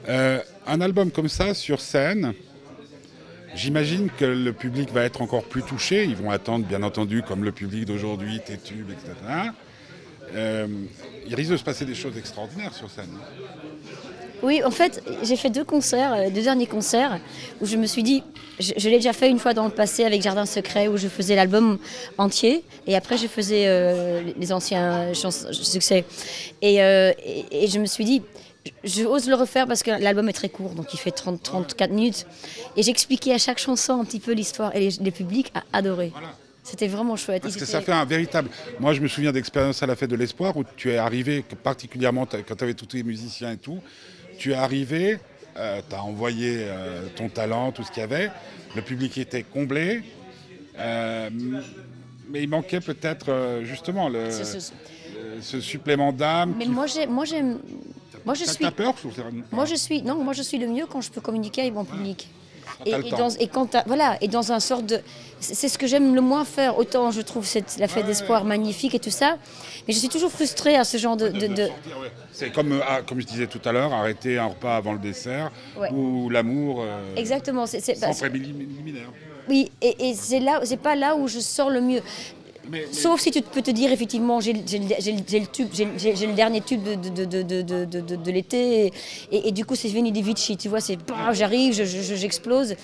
Euh, 0.08 0.38
un 0.66 0.80
album 0.82 1.10
comme 1.10 1.28
ça 1.28 1.54
sur 1.54 1.80
scène, 1.80 2.34
j'imagine 3.54 4.10
que 4.10 4.24
le 4.24 4.52
public 4.52 4.92
va 4.92 5.02
être 5.02 5.22
encore 5.22 5.44
plus 5.44 5.62
touché. 5.62 6.04
Ils 6.04 6.16
vont 6.16 6.30
attendre, 6.30 6.66
bien 6.66 6.82
entendu, 6.82 7.22
comme 7.22 7.44
le 7.44 7.52
public 7.52 7.84
d'aujourd'hui, 7.84 8.40
tes 8.44 8.58
tubes, 8.58 8.90
etc. 8.90 9.50
Euh, 10.34 10.66
il 11.26 11.34
risque 11.34 11.50
de 11.50 11.56
se 11.56 11.64
passer 11.64 11.84
des 11.84 11.94
choses 11.94 12.16
extraordinaires 12.16 12.74
sur 12.74 12.90
scène. 12.90 13.10
Oui, 14.42 14.62
en 14.64 14.70
fait, 14.70 15.02
j'ai 15.22 15.36
fait 15.36 15.50
deux 15.50 15.64
concerts, 15.64 16.12
euh, 16.14 16.30
deux 16.30 16.42
derniers 16.42 16.66
concerts, 16.66 17.20
où 17.60 17.66
je 17.66 17.76
me 17.76 17.86
suis 17.86 18.02
dit, 18.02 18.24
je, 18.58 18.88
l'ai 18.88 18.96
déjà 18.96 19.12
fait 19.12 19.30
une 19.30 19.38
fois 19.38 19.54
dans 19.54 19.66
le 19.66 19.70
passé 19.70 20.04
avec 20.04 20.20
Jardin 20.20 20.46
Secret, 20.46 20.88
où 20.88 20.96
je 20.96 21.06
faisais 21.06 21.36
l'album 21.36 21.78
entier, 22.18 22.64
et 22.86 22.96
après 22.96 23.16
je 23.18 23.28
faisais 23.28 23.64
euh, 23.66 24.22
les 24.36 24.52
anciens 24.52 25.12
succès. 25.14 26.04
Et 26.60 26.76
je 26.76 27.78
me 27.78 27.86
suis 27.86 28.04
dit, 28.04 28.22
je 28.84 29.02
ose 29.04 29.28
le 29.28 29.34
refaire 29.34 29.66
parce 29.66 29.82
que 29.82 29.90
l'album 29.90 30.28
est 30.28 30.32
très 30.32 30.48
court, 30.48 30.74
donc 30.74 30.92
il 30.94 30.98
fait 30.98 31.10
30, 31.10 31.42
34 31.42 31.90
minutes. 31.90 32.26
Et 32.76 32.82
j'expliquais 32.82 33.32
à 33.34 33.38
chaque 33.38 33.58
chanson 33.58 34.00
un 34.00 34.04
petit 34.04 34.20
peu 34.20 34.32
l'histoire, 34.32 34.74
et 34.76 34.80
les, 34.80 35.04
le 35.04 35.10
public 35.10 35.50
a 35.54 35.62
adoré. 35.72 36.12
C'était 36.64 36.86
vraiment 36.86 37.16
chouette. 37.16 37.42
Parce 37.42 37.56
que 37.56 37.64
ça 37.64 37.80
fait 37.80 37.90
un 37.92 38.04
véritable. 38.04 38.48
Moi, 38.78 38.92
je 38.94 39.00
me 39.00 39.08
souviens 39.08 39.32
d'expérience 39.32 39.82
à 39.82 39.86
la 39.86 39.96
fête 39.96 40.10
de 40.10 40.14
l'espoir 40.16 40.56
où 40.56 40.62
tu 40.76 40.92
es 40.92 40.96
arrivé, 40.96 41.44
particulièrement 41.64 42.24
quand 42.26 42.54
tu 42.56 42.64
avais 42.64 42.74
tous 42.74 42.94
les 42.94 43.02
musiciens 43.02 43.50
et 43.52 43.56
tout, 43.56 43.80
tu 44.38 44.52
es 44.52 44.54
arrivé, 44.54 45.18
tu 45.56 45.60
as 45.96 46.02
envoyé 46.04 46.58
euh, 46.60 47.08
ton 47.16 47.28
talent, 47.28 47.72
tout 47.72 47.82
ce 47.82 47.90
qu'il 47.90 48.00
y 48.00 48.04
avait, 48.04 48.30
le 48.76 48.82
public 48.82 49.18
était 49.18 49.42
comblé, 49.42 50.02
euh, 50.78 51.28
mais 52.30 52.42
il 52.44 52.48
manquait 52.48 52.80
peut-être 52.80 53.26
euh, 53.30 53.64
justement 53.64 54.08
le, 54.08 54.30
Ce- 54.30 54.44
ce- 54.44 54.72
le- 55.36 55.40
ce 55.42 55.60
supplément 55.60 56.12
d'âme. 56.12 56.54
Mais 56.56 56.66
moi, 56.66 56.86
j'ai- 56.86 57.06
moi, 58.24 58.34
je 58.34 58.44
suis. 58.44 58.70
Peur 58.70 58.94
c'est- 59.02 59.54
Moi 59.56 59.64
je 59.64 59.74
suis 59.74 60.02
non, 60.02 60.16
moi 60.22 60.32
je 60.32 60.42
suis 60.42 60.58
le 60.58 60.66
mieux 60.66 60.86
quand 60.86 61.00
je 61.00 61.10
peux 61.10 61.20
communiquer 61.20 61.62
avec 61.62 61.74
mon 61.74 61.84
public. 61.84 62.28
Et, 62.86 63.10
dans, 63.10 63.28
et 63.28 63.46
quand 63.48 63.76
voilà 63.86 64.16
et 64.20 64.28
dans 64.28 64.50
un 64.50 64.58
sorte 64.58 64.86
de 64.86 65.00
c'est 65.40 65.68
ce 65.68 65.78
que 65.78 65.86
j'aime 65.86 66.14
le 66.16 66.20
moins 66.20 66.44
faire 66.44 66.78
autant 66.78 67.10
je 67.12 67.20
trouve 67.20 67.46
cette 67.46 67.76
la 67.78 67.86
fête 67.86 68.06
d'espoir 68.06 68.44
magnifique 68.44 68.94
et 68.94 68.98
tout 68.98 69.10
ça 69.10 69.36
mais 69.86 69.94
je 69.94 69.98
suis 69.98 70.08
toujours 70.08 70.32
frustrée 70.32 70.74
à 70.76 70.82
ce 70.84 70.96
genre 70.96 71.16
de. 71.16 71.30
C'est 72.32 72.50
comme, 72.50 72.72
euh, 72.72 72.80
ah, 72.88 73.02
comme 73.06 73.20
je 73.20 73.26
disais 73.26 73.46
tout 73.46 73.60
à 73.64 73.72
l'heure, 73.72 73.92
arrêter 73.92 74.38
un 74.38 74.46
repas 74.46 74.76
avant 74.76 74.92
le 74.94 74.98
dessert 74.98 75.52
Ouais. 75.78 75.90
ou 75.92 76.28
l'amour 76.30 76.80
euh, 76.82 77.14
exactement 77.16 77.66
c'est 77.66 77.80
sans 77.94 78.14
préliminaire. 78.18 79.10
oui 79.48 79.70
et, 79.80 80.08
et 80.08 80.14
c'est 80.14 80.40
là 80.40 80.60
c'est 80.64 80.76
pas 80.80 80.96
là 80.96 81.14
où 81.14 81.28
je 81.28 81.40
sors 81.40 81.70
le 81.70 81.80
mieux 81.80 82.00
Mais- 82.70 82.84
mais- 82.86 82.92
Sauf 82.92 83.20
si 83.20 83.30
tu 83.30 83.42
peux 83.42 83.60
te 83.62 83.70
dire 83.70 83.90
effectivement 83.92 84.40
j'ai 84.40 84.52
le- 84.52 85.46
tube 85.52 85.68
j'ai 85.72 86.26
dernier 86.32 86.60
tube 86.60 86.82
de, 86.82 86.94
de, 86.94 87.24
de, 87.24 87.42
de, 87.42 87.62
de, 87.62 87.84
de- 87.84 88.00
de- 88.00 88.16
de 88.16 88.30
l'été 88.30 88.86
et, 88.86 88.92
et- 89.32 89.48
et 89.48 89.52
du 89.52 89.64
coup 89.64 89.74
c'est 89.74 89.88
Veni 89.88 90.12
di 90.12 90.22
Vici 90.22 90.56
tu 90.56 90.68
vois 90.68 90.80
c'est 90.80 90.96
bah, 90.96 91.32
j'arrive 91.32 91.72
je- 91.74 91.84
je- 91.84 92.02
je- 92.02 92.14
j'explose 92.14 92.74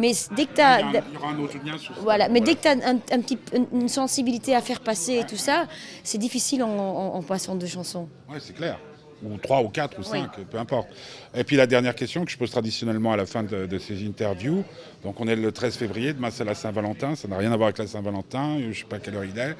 mais 0.00 0.12
dès 0.36 0.46
que 0.46 0.54
tu 0.54 0.54
il 0.56 0.58
y, 0.58 0.62
a 0.62 0.76
un- 0.76 0.90
il 0.90 1.14
y 1.14 1.16
aura 1.16 1.30
un 1.30 1.38
autre 1.38 1.54
lien 1.64 1.78
sur 1.78 1.94
Voilà, 2.02 2.28
mais 2.28 2.40
dès 2.40 2.54
que 2.56 2.62
tu 2.62 2.68
as 2.68 2.72
un, 2.72 2.96
un 2.96 3.20
petit, 3.20 3.38
une- 3.72 3.88
sensibilité 3.88 4.54
à 4.54 4.60
faire 4.60 4.80
passer 4.80 5.14
et 5.18 5.24
tout 5.24 5.36
ça, 5.36 5.66
c'est 6.02 6.18
difficile 6.18 6.62
en, 6.62 6.68
en- 6.70 7.14
en 7.14 7.22
passant 7.22 7.54
deux 7.54 7.66
chansons. 7.66 8.08
Oui, 8.28 8.36
c'est 8.40 8.54
clair. 8.54 8.78
Ou 9.24 9.36
trois, 9.38 9.62
ou 9.62 9.68
quatre, 9.68 9.98
ou 9.98 10.02
Oui. 10.02 10.06
cinq, 10.06 10.30
peu 10.50 10.58
importe. 10.58 10.88
Et 11.34 11.42
puis 11.42 11.56
la 11.56 11.66
dernière 11.66 11.94
question 11.94 12.24
que 12.24 12.30
je 12.30 12.38
pose 12.38 12.50
traditionnellement 12.50 13.12
à 13.12 13.16
la 13.16 13.26
fin 13.26 13.42
de, 13.42 13.66
de 13.66 13.78
ces 13.78 14.06
interviews. 14.06 14.62
Donc 15.02 15.18
on 15.20 15.26
est 15.26 15.34
le 15.36 15.50
13 15.50 15.76
février, 15.76 16.12
demain 16.12 16.30
c'est 16.30 16.44
la 16.44 16.54
Saint-Valentin, 16.54 17.16
ça 17.16 17.26
n'a 17.26 17.36
rien 17.36 17.50
à 17.50 17.56
voir 17.56 17.66
avec 17.68 17.78
la 17.78 17.86
Saint-Valentin, 17.88 18.58
je 18.60 18.66
ne 18.66 18.72
sais 18.72 18.84
pas 18.84 18.98
quelle 18.98 19.16
heure 19.16 19.24
il 19.24 19.36
est. 19.38 19.56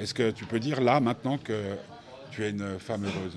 Est-ce 0.00 0.12
que 0.14 0.30
tu 0.30 0.44
peux 0.44 0.60
dire 0.60 0.80
là, 0.80 1.00
maintenant, 1.00 1.38
que 1.38 1.74
tu 2.30 2.44
es 2.44 2.50
une 2.50 2.78
femme 2.78 3.04
heureuse? 3.04 3.36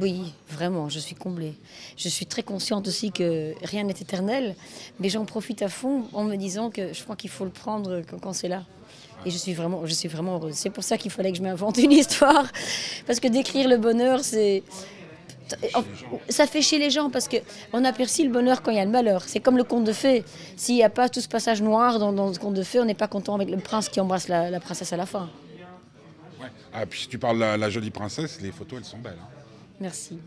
Oui, 0.00 0.34
vraiment, 0.50 0.88
je 0.88 0.98
suis 1.00 1.16
comblée. 1.16 1.54
Je 1.96 2.08
suis 2.08 2.26
très 2.26 2.42
consciente 2.42 2.86
aussi 2.86 3.10
que 3.10 3.54
rien 3.64 3.82
n'est 3.84 3.92
éternel, 3.92 4.54
mais 5.00 5.08
j'en 5.08 5.24
profite 5.24 5.62
à 5.62 5.68
fond 5.68 6.04
en 6.12 6.22
me 6.24 6.36
disant 6.36 6.70
que 6.70 6.92
je 6.92 7.02
crois 7.02 7.16
qu'il 7.16 7.30
faut 7.30 7.44
le 7.44 7.50
prendre 7.50 8.02
quand 8.22 8.32
c'est 8.34 8.48
là. 8.48 8.62
Et 9.26 9.30
je 9.30 9.38
suis 9.38 9.54
vraiment, 9.54 9.86
je 9.86 9.94
suis 9.94 10.08
vraiment 10.08 10.34
heureuse. 10.36 10.54
C'est 10.54 10.70
pour 10.70 10.84
ça 10.84 10.98
qu'il 10.98 11.10
fallait 11.10 11.32
que 11.32 11.38
je 11.38 11.42
m'invente 11.42 11.78
une 11.78 11.92
histoire, 11.92 12.46
parce 13.06 13.20
que 13.20 13.28
décrire 13.28 13.68
le 13.68 13.76
bonheur, 13.78 14.20
c'est 14.20 14.62
ça 16.30 16.46
fait 16.46 16.62
chier 16.62 16.78
les 16.78 16.88
gens 16.90 17.10
parce 17.10 17.28
que 17.28 17.36
on 17.74 17.84
apprécie 17.84 18.24
le 18.24 18.30
bonheur 18.30 18.62
quand 18.62 18.70
il 18.70 18.78
y 18.78 18.80
a 18.80 18.84
le 18.84 18.90
malheur. 18.90 19.22
C'est 19.26 19.40
comme 19.40 19.58
le 19.58 19.64
conte 19.64 19.84
de 19.84 19.92
fées. 19.92 20.24
S'il 20.56 20.74
n'y 20.76 20.82
a 20.82 20.88
pas 20.88 21.08
tout 21.10 21.20
ce 21.20 21.28
passage 21.28 21.60
noir 21.60 21.98
dans, 21.98 22.12
dans 22.14 22.28
le 22.28 22.36
conte 22.36 22.54
de 22.54 22.62
fées, 22.62 22.80
on 22.80 22.86
n'est 22.86 22.94
pas 22.94 23.08
content 23.08 23.34
avec 23.34 23.50
le 23.50 23.58
prince 23.58 23.88
qui 23.90 24.00
embrasse 24.00 24.28
la, 24.28 24.48
la 24.50 24.58
princesse 24.58 24.92
à 24.94 24.96
la 24.96 25.04
fin. 25.06 25.28
Ouais. 26.40 26.48
Ah, 26.72 26.86
puis 26.86 27.00
si 27.00 27.08
tu 27.08 27.18
parles 27.18 27.36
de 27.36 27.40
la, 27.40 27.56
la 27.58 27.68
jolie 27.70 27.90
princesse, 27.90 28.40
les 28.40 28.52
photos, 28.52 28.78
elles 28.78 28.84
sont 28.86 28.98
belles. 28.98 29.18
hein. 29.20 29.28
Merci. 29.80 30.18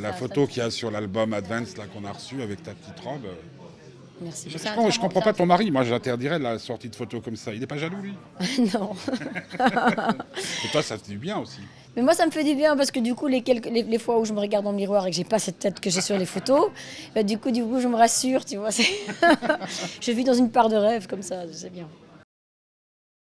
La, 0.00 0.12
photo 0.12 0.46
qu'il 0.46 0.58
y 0.62 0.66
a 0.66 0.70
sur 0.70 0.90
l'album 0.90 1.32
Advance 1.32 1.76
là 1.76 1.84
qu'on 1.86 2.04
a 2.04 2.12
reçu 2.12 2.42
avec 2.42 2.62
ta 2.62 2.72
petite 2.72 3.00
robe. 3.00 3.26
Merci. 4.20 4.50
Je, 4.50 4.58
je 4.58 5.00
comprends 5.00 5.22
pas 5.22 5.32
ton 5.32 5.46
mari. 5.46 5.70
Moi, 5.70 5.84
j'interdirais 5.84 6.38
la 6.38 6.58
sortie 6.58 6.88
de 6.88 6.96
photos 6.96 7.22
comme 7.22 7.36
ça. 7.36 7.52
Il 7.52 7.60
n'est 7.60 7.66
pas 7.66 7.78
jaloux, 7.78 8.00
lui. 8.02 8.14
non. 8.74 8.92
Et 10.64 10.68
toi, 10.72 10.82
ça 10.82 10.98
te 10.98 11.04
dit 11.04 11.16
bien 11.16 11.38
aussi. 11.38 11.60
Mais 11.96 12.02
moi, 12.02 12.14
ça 12.14 12.24
me 12.26 12.30
fait 12.30 12.44
du 12.44 12.54
bien 12.54 12.76
parce 12.76 12.90
que 12.90 13.00
du 13.00 13.14
coup, 13.14 13.26
les, 13.26 13.42
quelques, 13.42 13.66
les, 13.66 13.82
les 13.82 13.98
fois 13.98 14.18
où 14.18 14.24
je 14.24 14.32
me 14.32 14.40
regarde 14.40 14.64
dans 14.64 14.70
le 14.70 14.76
miroir 14.76 15.06
et 15.06 15.10
que 15.10 15.16
j'ai 15.16 15.24
pas 15.24 15.38
cette 15.38 15.58
tête 15.58 15.80
que 15.80 15.90
j'ai 15.90 16.00
sur 16.00 16.16
les 16.16 16.26
photos, 16.26 16.70
bah, 17.14 17.22
du 17.22 17.38
coup, 17.38 17.50
du 17.50 17.64
coup, 17.64 17.80
je 17.80 17.88
me 17.88 17.96
rassure, 17.96 18.44
tu 18.44 18.56
vois. 18.56 18.70
je 20.00 20.12
vis 20.12 20.24
dans 20.24 20.34
une 20.34 20.50
part 20.50 20.68
de 20.68 20.76
rêve 20.76 21.06
comme 21.06 21.22
ça, 21.22 21.42
c'est 21.52 21.72
bien. 21.72 21.88